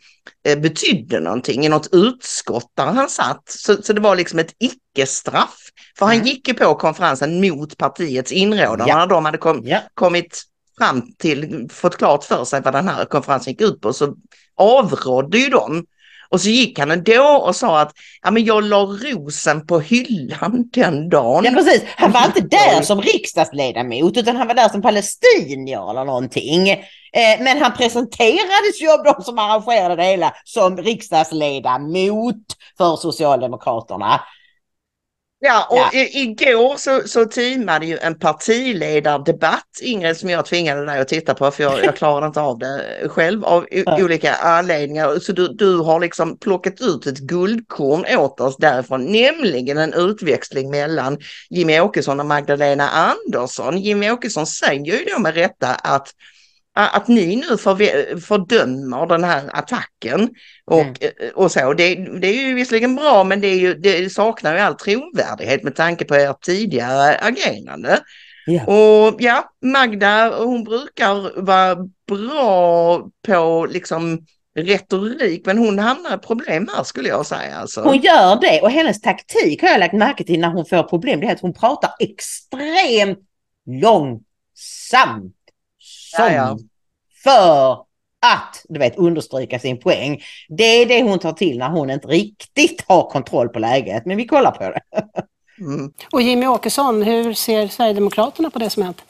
[0.51, 3.43] eh, betydde någonting i något utskott där han satt.
[3.49, 5.57] Så, så det var liksom ett icke-straff.
[5.97, 6.27] För han mm.
[6.27, 8.87] gick ju på konferensen mot partiets inrådan.
[8.87, 8.97] Ja.
[8.97, 9.79] När de hade kom, ja.
[9.93, 10.43] kommit
[10.77, 14.15] fram till, fått klart för sig vad den här konferensen gick ut på så
[14.57, 15.85] avrådde ju de
[16.31, 17.91] och så gick han ändå och sa att
[18.23, 21.45] ja, men jag la rosen på hyllan den dagen.
[21.45, 26.05] Ja precis, han var inte där som riksdagsledamot utan han var där som palestinier eller
[26.05, 26.69] någonting.
[26.69, 32.35] Eh, men han presenterades ju av de som arrangerade det hela som riksdagsledamot
[32.77, 34.21] för Socialdemokraterna.
[35.41, 36.05] Ja, och ja.
[36.13, 41.51] igår så, så teamade ju en partiledardebatt, Ingrid, som jag tvingade dig att titta på
[41.51, 44.03] för jag, jag klarade inte av det själv av ja.
[44.03, 45.19] olika anledningar.
[45.19, 50.69] Så du, du har liksom plockat ut ett guldkorn åt oss därifrån, nämligen en utväxling
[50.69, 51.17] mellan
[51.49, 53.77] Jimmy Åkesson och Magdalena Andersson.
[53.77, 56.13] Jimmy Åkesson säger ju då med rätta att
[56.73, 57.57] att ni nu
[58.19, 60.29] fördömer den här attacken
[60.65, 61.33] och, mm.
[61.35, 61.73] och så.
[61.73, 65.63] Det, det, är ju visserligen bra men det, är ju, det saknar ju all trovärdighet
[65.63, 67.99] med tanke på ert tidigare agerande.
[68.47, 68.69] Yeah.
[68.69, 71.75] Och ja, Magda hon brukar vara
[72.07, 77.55] bra på liksom retorik men hon hamnar i problem här skulle jag säga.
[77.57, 77.81] Alltså.
[77.81, 81.19] Hon gör det och hennes taktik har jag lagt märke till när hon får problem.
[81.19, 83.19] Det är att hon pratar extremt
[83.65, 85.35] långsamt.
[86.15, 86.57] Som ja, ja
[87.23, 87.71] för
[88.21, 90.23] att du vet, understryka sin poäng.
[90.49, 94.05] Det är det hon tar till när hon inte riktigt har kontroll på läget.
[94.05, 94.81] Men vi kollar på det.
[95.59, 95.91] Mm.
[96.11, 99.01] Och Jimmy Åkesson, hur ser Sverigedemokraterna på det som hänt?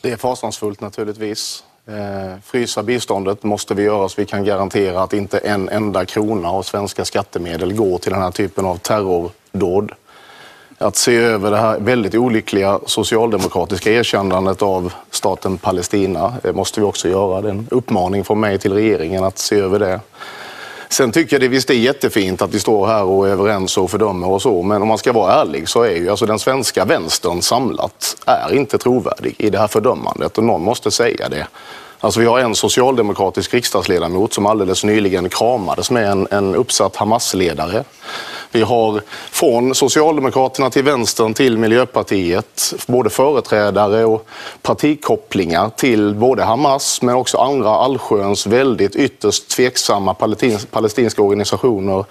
[0.00, 1.64] Det är fasansfullt naturligtvis.
[1.86, 6.48] Eh, frysa biståndet måste vi göra så vi kan garantera att inte en enda krona
[6.48, 9.92] av svenska skattemedel går till den här typen av terrordåd
[10.82, 16.34] att se över det här väldigt olyckliga socialdemokratiska erkännandet av staten Palestina.
[16.42, 17.40] Det måste vi också göra.
[17.40, 20.00] Det är en uppmaning från mig till regeringen att se över det.
[20.88, 23.90] Sen tycker jag det visst är jättefint att vi står här och är överens och
[23.90, 26.84] fördömer och så, men om man ska vara ärlig så är ju alltså den svenska
[26.84, 31.46] vänstern samlat är inte trovärdig i det här fördömandet och någon måste säga det.
[32.04, 37.84] Alltså vi har en socialdemokratisk riksdagsledamot som alldeles nyligen kramades med en, en uppsatt Hamas-ledare.
[38.52, 44.26] Vi har från Socialdemokraterna till vänstern till Miljöpartiet både företrädare och
[44.62, 50.14] partikopplingar till både Hamas men också andra allsköns väldigt ytterst tveksamma
[50.70, 52.04] palestinska organisationer.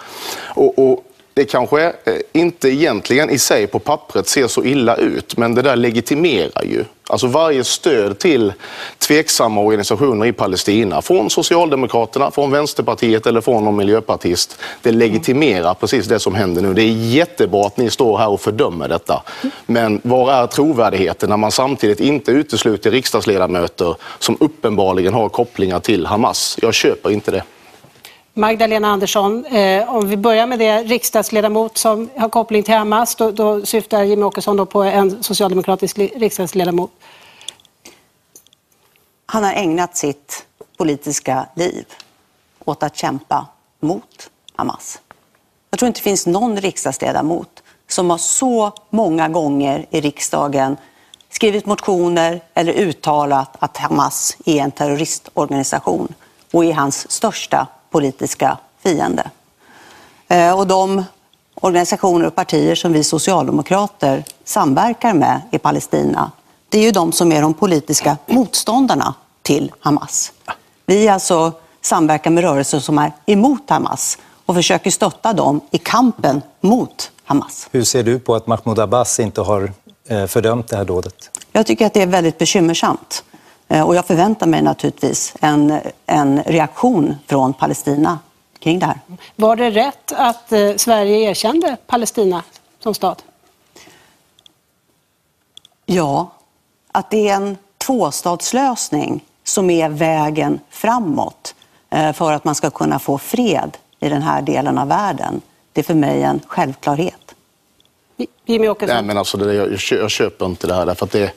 [0.56, 1.04] Och, och
[1.42, 1.94] det kanske eh,
[2.34, 6.86] inte egentligen i sig på pappret ser så illa ut, men det där legitimerar ju.
[7.10, 8.54] Alltså varje stöd till
[8.98, 16.06] tveksamma organisationer i Palestina, från Socialdemokraterna, från Vänsterpartiet eller från någon miljöpartist, det legitimerar precis
[16.06, 16.74] det som händer nu.
[16.74, 19.24] Det är jättebra att ni står här och fördömer detta.
[19.66, 26.06] Men var är trovärdigheten när man samtidigt inte utesluter riksdagsledamöter som uppenbarligen har kopplingar till
[26.06, 26.58] Hamas?
[26.62, 27.44] Jag köper inte det.
[28.34, 33.32] Magdalena Andersson, eh, om vi börjar med det, riksdagsledamot som har koppling till Hamas, då,
[33.32, 36.92] då syftar Jimmie Åkesson då på en socialdemokratisk riksdagsledamot.
[39.26, 40.46] Han har ägnat sitt
[40.78, 41.86] politiska liv
[42.66, 43.48] åt att kämpa
[43.80, 45.00] mot Hamas.
[45.70, 50.78] Jag tror inte det finns någon riksdagsledamot som har så många gånger i riksdagen
[51.30, 56.14] skrivit motioner eller uttalat att Hamas är en terroristorganisation
[56.52, 59.30] och är hans största politiska fiende.
[60.28, 61.04] Eh, och de
[61.56, 66.32] organisationer och partier som vi socialdemokrater samverkar med i Palestina,
[66.70, 70.32] det är ju de som är de politiska motståndarna till Hamas.
[70.86, 76.42] Vi alltså samverkar med rörelser som är emot Hamas och försöker stötta dem i kampen
[76.62, 77.68] mot Hamas.
[77.72, 79.72] Hur ser du på att Mahmoud Abbas inte har
[80.08, 81.30] eh, fördömt det här dådet?
[81.52, 83.24] Jag tycker att det är väldigt bekymmersamt.
[83.72, 88.20] Eh, och jag förväntar mig naturligtvis en, en reaktion från Palestina
[88.60, 89.00] kring det här.
[89.36, 92.44] Var det rätt att eh, Sverige erkände Palestina
[92.80, 93.24] som stat?
[95.86, 96.32] Ja,
[96.92, 101.56] att det är en tvåstatslösning som är vägen framåt
[101.90, 105.42] eh, för att man ska kunna få fred i den här delen av världen.
[105.74, 107.21] Det är för mig en självklarhet.
[108.46, 108.96] Jimmy Åkesson?
[108.96, 110.86] Nej, men alltså det, jag, jag köper inte det här.
[110.86, 111.32] Därför att det,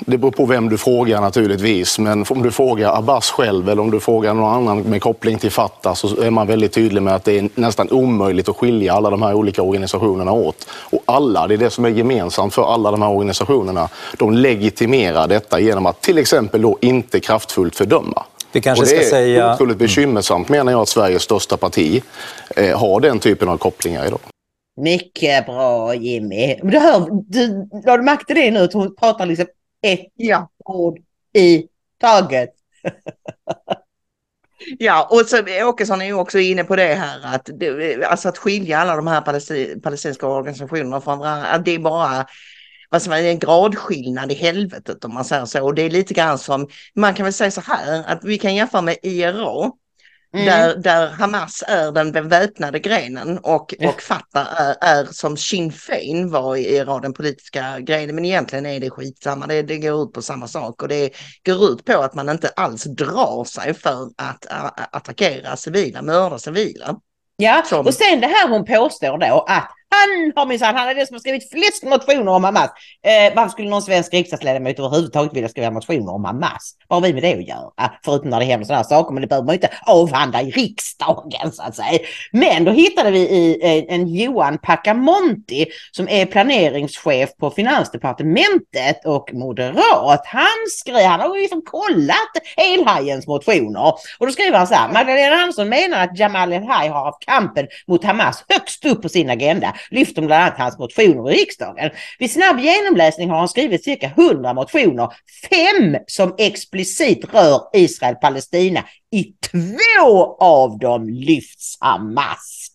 [0.00, 1.98] det beror på vem du frågar naturligtvis.
[1.98, 5.50] Men om du frågar Abbas själv eller om du frågar någon annan med koppling till
[5.50, 9.10] Fatah så är man väldigt tydlig med att det är nästan omöjligt att skilja alla
[9.10, 10.66] de här olika organisationerna åt.
[10.70, 13.88] Och alla, det är det som är gemensamt för alla de här organisationerna,
[14.18, 18.24] de legitimerar detta genom att till exempel då inte kraftfullt fördöma.
[18.52, 19.54] Vi kanske och det ska är säga...
[19.54, 22.02] otroligt bekymmersamt menar jag att Sveriges största parti
[22.56, 24.20] eh, har den typen av kopplingar idag.
[24.78, 26.56] Mycket bra Jimmy.
[26.62, 27.46] Du hör, du,
[27.96, 28.60] du märke till det nu?
[28.60, 29.46] Att hon pratar liksom
[29.82, 30.50] ett Ja.
[30.64, 30.98] ord
[31.34, 31.66] i
[32.00, 32.50] taget.
[34.78, 38.38] Ja, och så Åkesson är ju också inne på det här att, det, alltså att
[38.38, 42.26] skilja alla de här palestin, palestinska organisationerna från varandra, att det är bara
[42.90, 45.64] vad man, säga, en gradskillnad i helvetet om man säger så.
[45.64, 48.54] Och det är lite grann som, man kan väl säga så här, att vi kan
[48.54, 49.70] jämföra med IRA,
[50.34, 50.46] Mm.
[50.46, 53.88] där, där Hamas är den beväpnade grenen och, Ja.
[53.88, 58.14] och Fatah är, är som Sinn Fein var i IRA, den politiska grenen.
[58.14, 61.10] Men egentligen är det skitsamma, det, det går ut på samma sak och det
[61.46, 66.38] går ut på att man inte alls drar sig för att a, attackera civila, mörda
[66.38, 66.96] civila.
[67.36, 70.94] Ja, Som- och sen det här hon påstår då att han har minsann, han är
[70.94, 72.70] den som har skrivit flest motioner om Hamas.
[73.06, 76.74] Eh, varför skulle någon svensk riksdagsledamot överhuvudtaget vilja skriva motioner om Hamas?
[76.88, 77.70] Vad har vi med det att göra?
[77.76, 80.50] Ah, förutom när det händer sådana här saker, men det behöver man inte avhandla i
[80.50, 81.98] riksdagen så att säga.
[82.32, 89.30] Men då hittade vi i eh, en Johan Pacamonti som är planeringschef på Finansdepartementet och
[89.32, 90.26] moderat.
[90.26, 94.92] Han skrev, han har ju liksom kollat Elhajens motioner och då skriver han så här.
[94.92, 99.30] Magdalena Andersson menar att Jamal El-Haj har haft kampen mot Hamas högst upp på sin
[99.30, 99.74] agenda.
[99.90, 101.90] Lyfter bland annat hans motioner i riksdagen.
[102.18, 105.12] Vid snabb genomläsning har han skrivit cirka 100 motioner.
[105.50, 108.84] Fem som explicit rör Israel-Palestina.
[109.10, 112.68] I två av dem lyfts Hamas.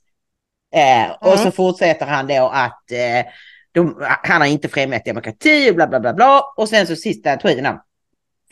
[0.76, 1.52] Eh, och så Mm.
[1.52, 3.32] fortsätter han då att eh,
[3.72, 6.42] de, han har inte främjat demokrati och bla bla bla bla.
[6.58, 7.80] Och sen så sista tweeten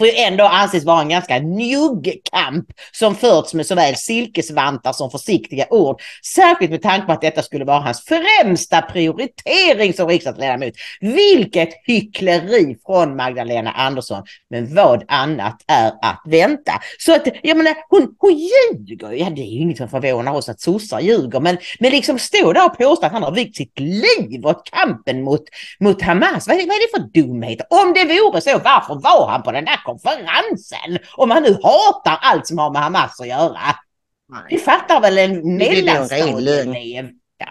[0.02, 5.12] får ju ändå anses vara en ganska njugg kamp som förts med såväl silkesvantar som
[5.12, 6.02] försiktiga ord.
[6.36, 10.74] Särskilt med tanke på att detta skulle vara hans främsta prioritering som riksdagsledamot.
[11.02, 14.24] Vilket hyckleri från Magdalena Andersson.
[14.50, 16.72] Men vad annat är att vänta?
[17.00, 19.12] Så att, jag menar, hon, hon ljuger.
[19.12, 21.40] Ja, det är ju inget som förvånar oss att sossar ljuger.
[21.40, 25.24] Men, men liksom stå där och påstå att han har vikt sitt liv åt kampen
[25.24, 25.44] mot,
[25.80, 26.48] mot Hamas.
[26.48, 27.66] Vad är, vad är det för dumheter?
[27.70, 30.98] Om det vore så, varför var han på den där konferensen?
[31.14, 33.60] Om han nu hatar allt som har med Hamas att göra.
[34.50, 37.10] Det fattar väl en mellanstadieelev.
[37.38, 37.48] Ja.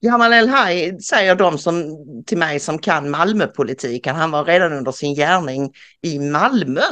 [0.00, 5.14] Jamal El-Haj säger de som, till mig som kan Malmöpolitiken, han var redan under sin
[5.14, 5.72] gärning
[6.02, 6.82] i Malmö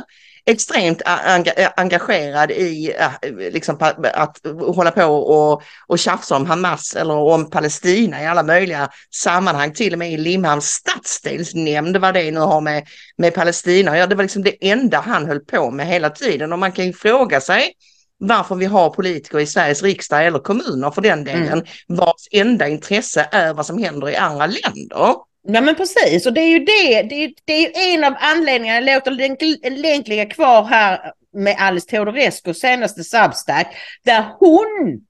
[0.47, 3.76] extremt enga- engagerad i äh, liksom,
[4.14, 4.40] att
[4.74, 9.92] hålla på och, och tjafsa om Hamas eller om Palestina i alla möjliga sammanhang, till
[9.92, 12.86] och med i Limhamns stadsdelsnämnd, vad det nu har med,
[13.18, 13.99] med Palestina.
[13.99, 16.53] Ja, Det var liksom det enda han höll på med hela tiden.
[16.53, 17.72] Och man kan ju fråga sig
[18.18, 23.28] varför vi har politiker i Sveriges riksdag eller kommuner för den delen, vars enda intresse
[23.32, 25.14] är vad som händer i andra länder.
[25.49, 28.14] Ja men precis och det är ju det, det är, det är ju en av
[28.20, 34.24] anledningarna, jag låter länk, en länk ligga kvar här med Alice Teodorescu senaste Substack, där
[34.38, 35.07] hon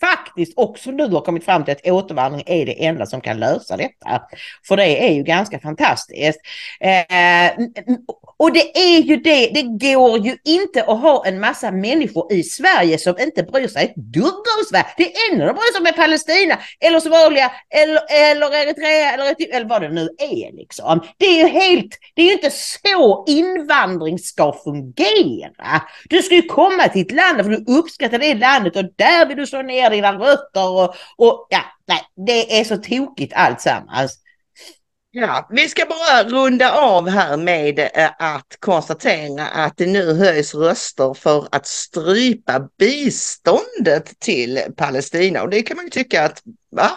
[0.00, 3.76] faktiskt också nu har kommit fram till att återvandring är det enda som kan lösa
[3.76, 4.22] detta.
[4.68, 6.40] För det är ju ganska fantastiskt.
[6.80, 7.66] Eh,
[8.40, 12.42] och det är ju det, det går ju inte att ha en massa människor i
[12.42, 14.86] Sverige som inte bryr sig ett dugg om Sverige.
[14.96, 19.24] Det är enda de bryr sig om är Palestina eller Somalia eller, eller Eritrea eller,
[19.24, 21.00] Etiopien, eller vad det nu är liksom.
[21.18, 25.82] Det är ju helt, det är ju inte så invandring ska fungera.
[26.08, 29.36] Du ska ju komma till ett land för du uppskattar det landet och där vill
[29.36, 34.19] du slå ner dina rötter och, och ja, nej, det är så tokigt alltsammans.
[35.12, 40.54] Ja, vi ska bara runda av här med eh, att konstatera att det nu höjs
[40.54, 46.90] röster för att strypa biståndet till Palestina och det kan man ju tycka att, va?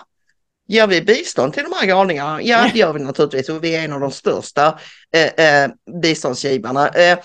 [0.68, 2.42] Gör vi bistånd till de här galningarna?
[2.42, 4.80] Ja, det gör vi naturligtvis och vi är en av de största
[5.14, 5.70] eh, eh,
[6.02, 6.90] biståndsgivarna.
[6.90, 7.20] Eh,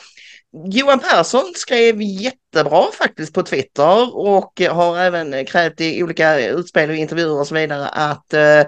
[0.71, 6.97] Johan Persson skrev jättebra faktiskt på Twitter och har även krävt i olika utspel och
[6.97, 8.63] intervjuer och så vidare att eh,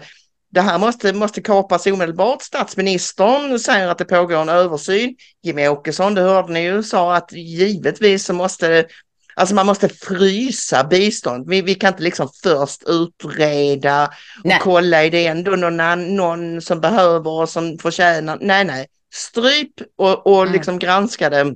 [0.50, 2.42] det här måste, måste kapas omedelbart.
[2.42, 5.16] Statsministern säger att det pågår en översyn.
[5.42, 8.86] Jimmie Åkesson, det hörde ni ju, sa att givetvis så måste
[9.34, 11.48] Alltså man måste frysa bistånd.
[11.48, 14.58] Vi, vi kan inte liksom först utreda och Nej.
[14.62, 18.38] kolla, är det ändå någon, någon som behöver och som förtjänar?
[18.40, 18.86] Nej, nej.
[19.12, 20.52] Stryp och, och Mm.
[20.52, 21.54] liksom granska det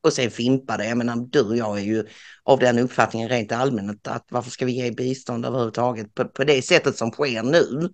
[0.00, 0.86] och sen fimpa det.
[0.86, 2.04] Jag menar, du och jag är ju
[2.44, 6.62] av den uppfattningen rent allmänt att varför ska vi ge bistånd överhuvudtaget på, på det
[6.62, 7.90] sättet som sker nu?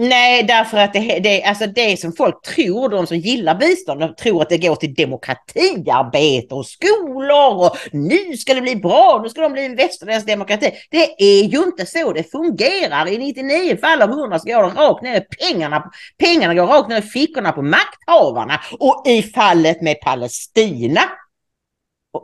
[0.00, 4.14] Nej, därför att det, det, alltså det som folk tror, de som gillar bistånd, de
[4.14, 9.28] tror att det går till demokratiarbete och skolor och nu ska det bli bra, nu
[9.28, 10.70] ska de bli en västerländsk demokrati.
[10.90, 13.08] Det är ju inte så det fungerar.
[13.08, 16.88] I 99 fall av 100 så går det rakt ner i pengarna, pengarna går rakt
[16.88, 18.60] ner i fickorna på makthavarna.
[18.78, 21.00] Och i fallet med Palestina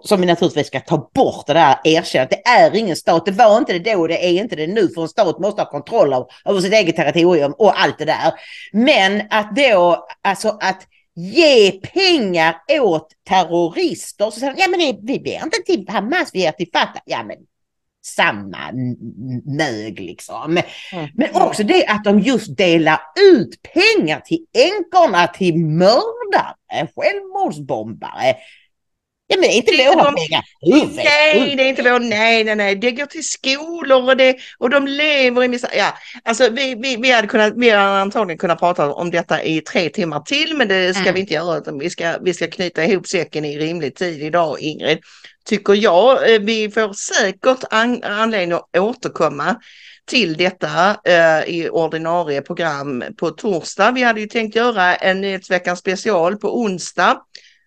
[0.03, 2.31] som vi naturligtvis ska ta bort det där erkännandet.
[2.45, 3.27] Det är ingen stat.
[3.27, 4.89] Det var inte det då, det är inte det nu.
[4.89, 8.33] För en stat måste ha kontroll av, över sitt eget territorium och allt det där.
[8.73, 14.25] Men att då, alltså att ge pengar åt terrorister.
[14.25, 17.03] Så säger ja men det, vi ber inte till Hamas, vi ger till Fatah.
[17.05, 17.37] Ja men
[18.05, 18.73] samma
[19.45, 20.51] mög liksom.
[20.93, 21.09] Mm.
[21.15, 23.01] Men också det att de just delar
[23.35, 28.37] ut pengar till änkorna, till mördare, självmordsbombare.
[29.27, 30.43] Ja, men inte det våra pengar.
[30.95, 34.71] Nej, det är inte vår, nej, nej, nej, det går till skolor och, det, och
[34.71, 35.71] de lever i misär.
[35.77, 35.95] Ja,
[36.25, 39.89] alltså vi, vi, vi, hade kunnat, vi hade antagligen kunnat prata om detta i tre
[39.89, 41.15] timmar till, men det ska mm.
[41.15, 44.61] vi inte göra, utan vi ska, vi ska knyta ihop säcken i rimlig tid idag,
[44.61, 44.99] Ingrid.
[45.45, 49.57] Tycker jag, eh, vi får säkert an, anledning att återkomma
[50.07, 53.93] till detta eh, i ordinarie program på torsdag.
[53.93, 57.21] Vi hade ju tänkt göra en Nyhetsveckan special på onsdag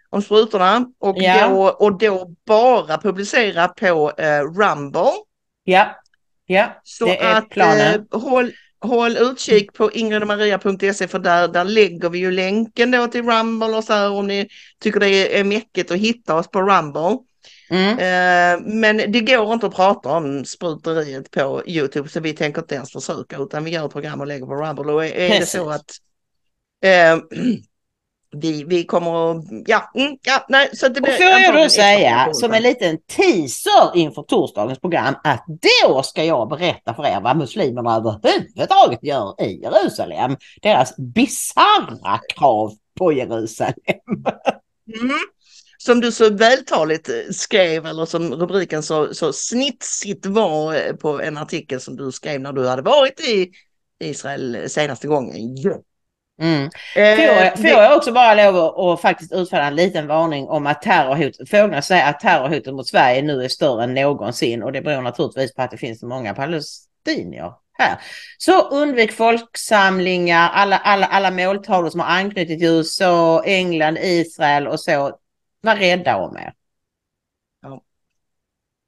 [0.09, 1.47] om sprutorna och, ja.
[1.47, 5.11] då, och då bara publicera på eh, Rumble.
[5.63, 5.95] Ja,
[6.45, 8.07] ja Så det är att, planen.
[8.13, 8.51] Eh, håll,
[8.81, 13.83] håll utkik på ingridmaria.se för där, där lägger vi ju länken då till Rumble och
[13.83, 14.47] så här om ni
[14.79, 17.17] tycker det är mäckigt att hitta oss på Rumble.
[17.69, 17.91] Mm.
[17.99, 22.75] Eh, men det går inte att prata om spruteriet på Youtube så vi tänker inte
[22.75, 25.45] ens försöka utan vi gör ett program och lägger på Rumble och är, är det
[25.45, 25.91] så att
[26.83, 27.17] eh,
[28.35, 31.13] vi, vi kommer att, ja, mm, ja, nej, så det blir...
[31.13, 36.23] Och får jag då säga som en liten teaser inför torsdagens program att då ska
[36.23, 40.37] jag berätta för er vad muslimerna överhuvudtaget gör i Jerusalem.
[40.61, 43.73] Deras bisarra krav på Jerusalem.
[45.01, 45.17] Mm.
[45.77, 51.81] Som du så vältaligt skrev, eller som rubriken så, så snitsigt var på en artikel
[51.81, 53.51] som du skrev när du hade varit i
[54.03, 55.55] Israel senaste gången.
[56.41, 56.69] Mm.
[56.95, 60.47] Eh, får, jag, får jag också bara lov att, att faktiskt utfärda en liten varning
[60.47, 64.71] om att terrorhot, Fåglarna säger att terrorhotet mot Sverige nu är större än någonsin och
[64.71, 68.01] det beror naturligtvis på att det finns så många palestinier här.
[68.37, 74.79] Så undvik folksamlingar, alla, alla, alla måltavlor som har anknutit till USA, England, Israel och
[74.79, 75.19] så.
[75.61, 76.53] Var rädda om er.
[77.61, 77.81] Ja.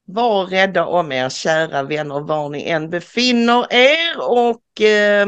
[0.06, 5.28] Var rädda om er kära vänner var ni än befinner er och eh,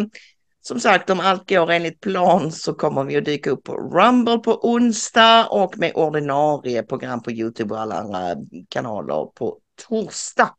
[0.62, 4.38] som sagt, om allt går enligt plan så kommer vi att dyka upp på Rumble
[4.38, 8.36] på onsdag och med ordinarie program på Youtube och alla andra
[8.70, 9.58] kanaler på
[9.88, 10.50] torsdag.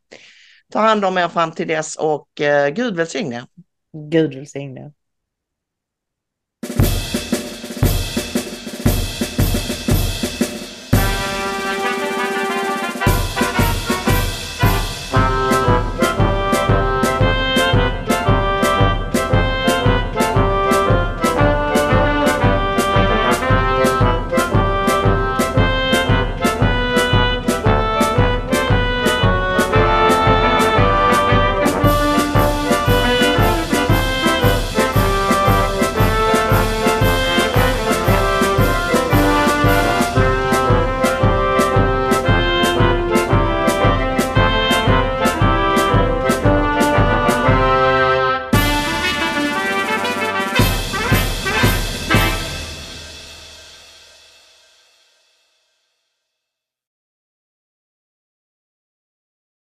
[0.73, 3.45] Ta hand om er fram till dess och eh, Gud välsigne.
[4.11, 4.91] Gud välsigne.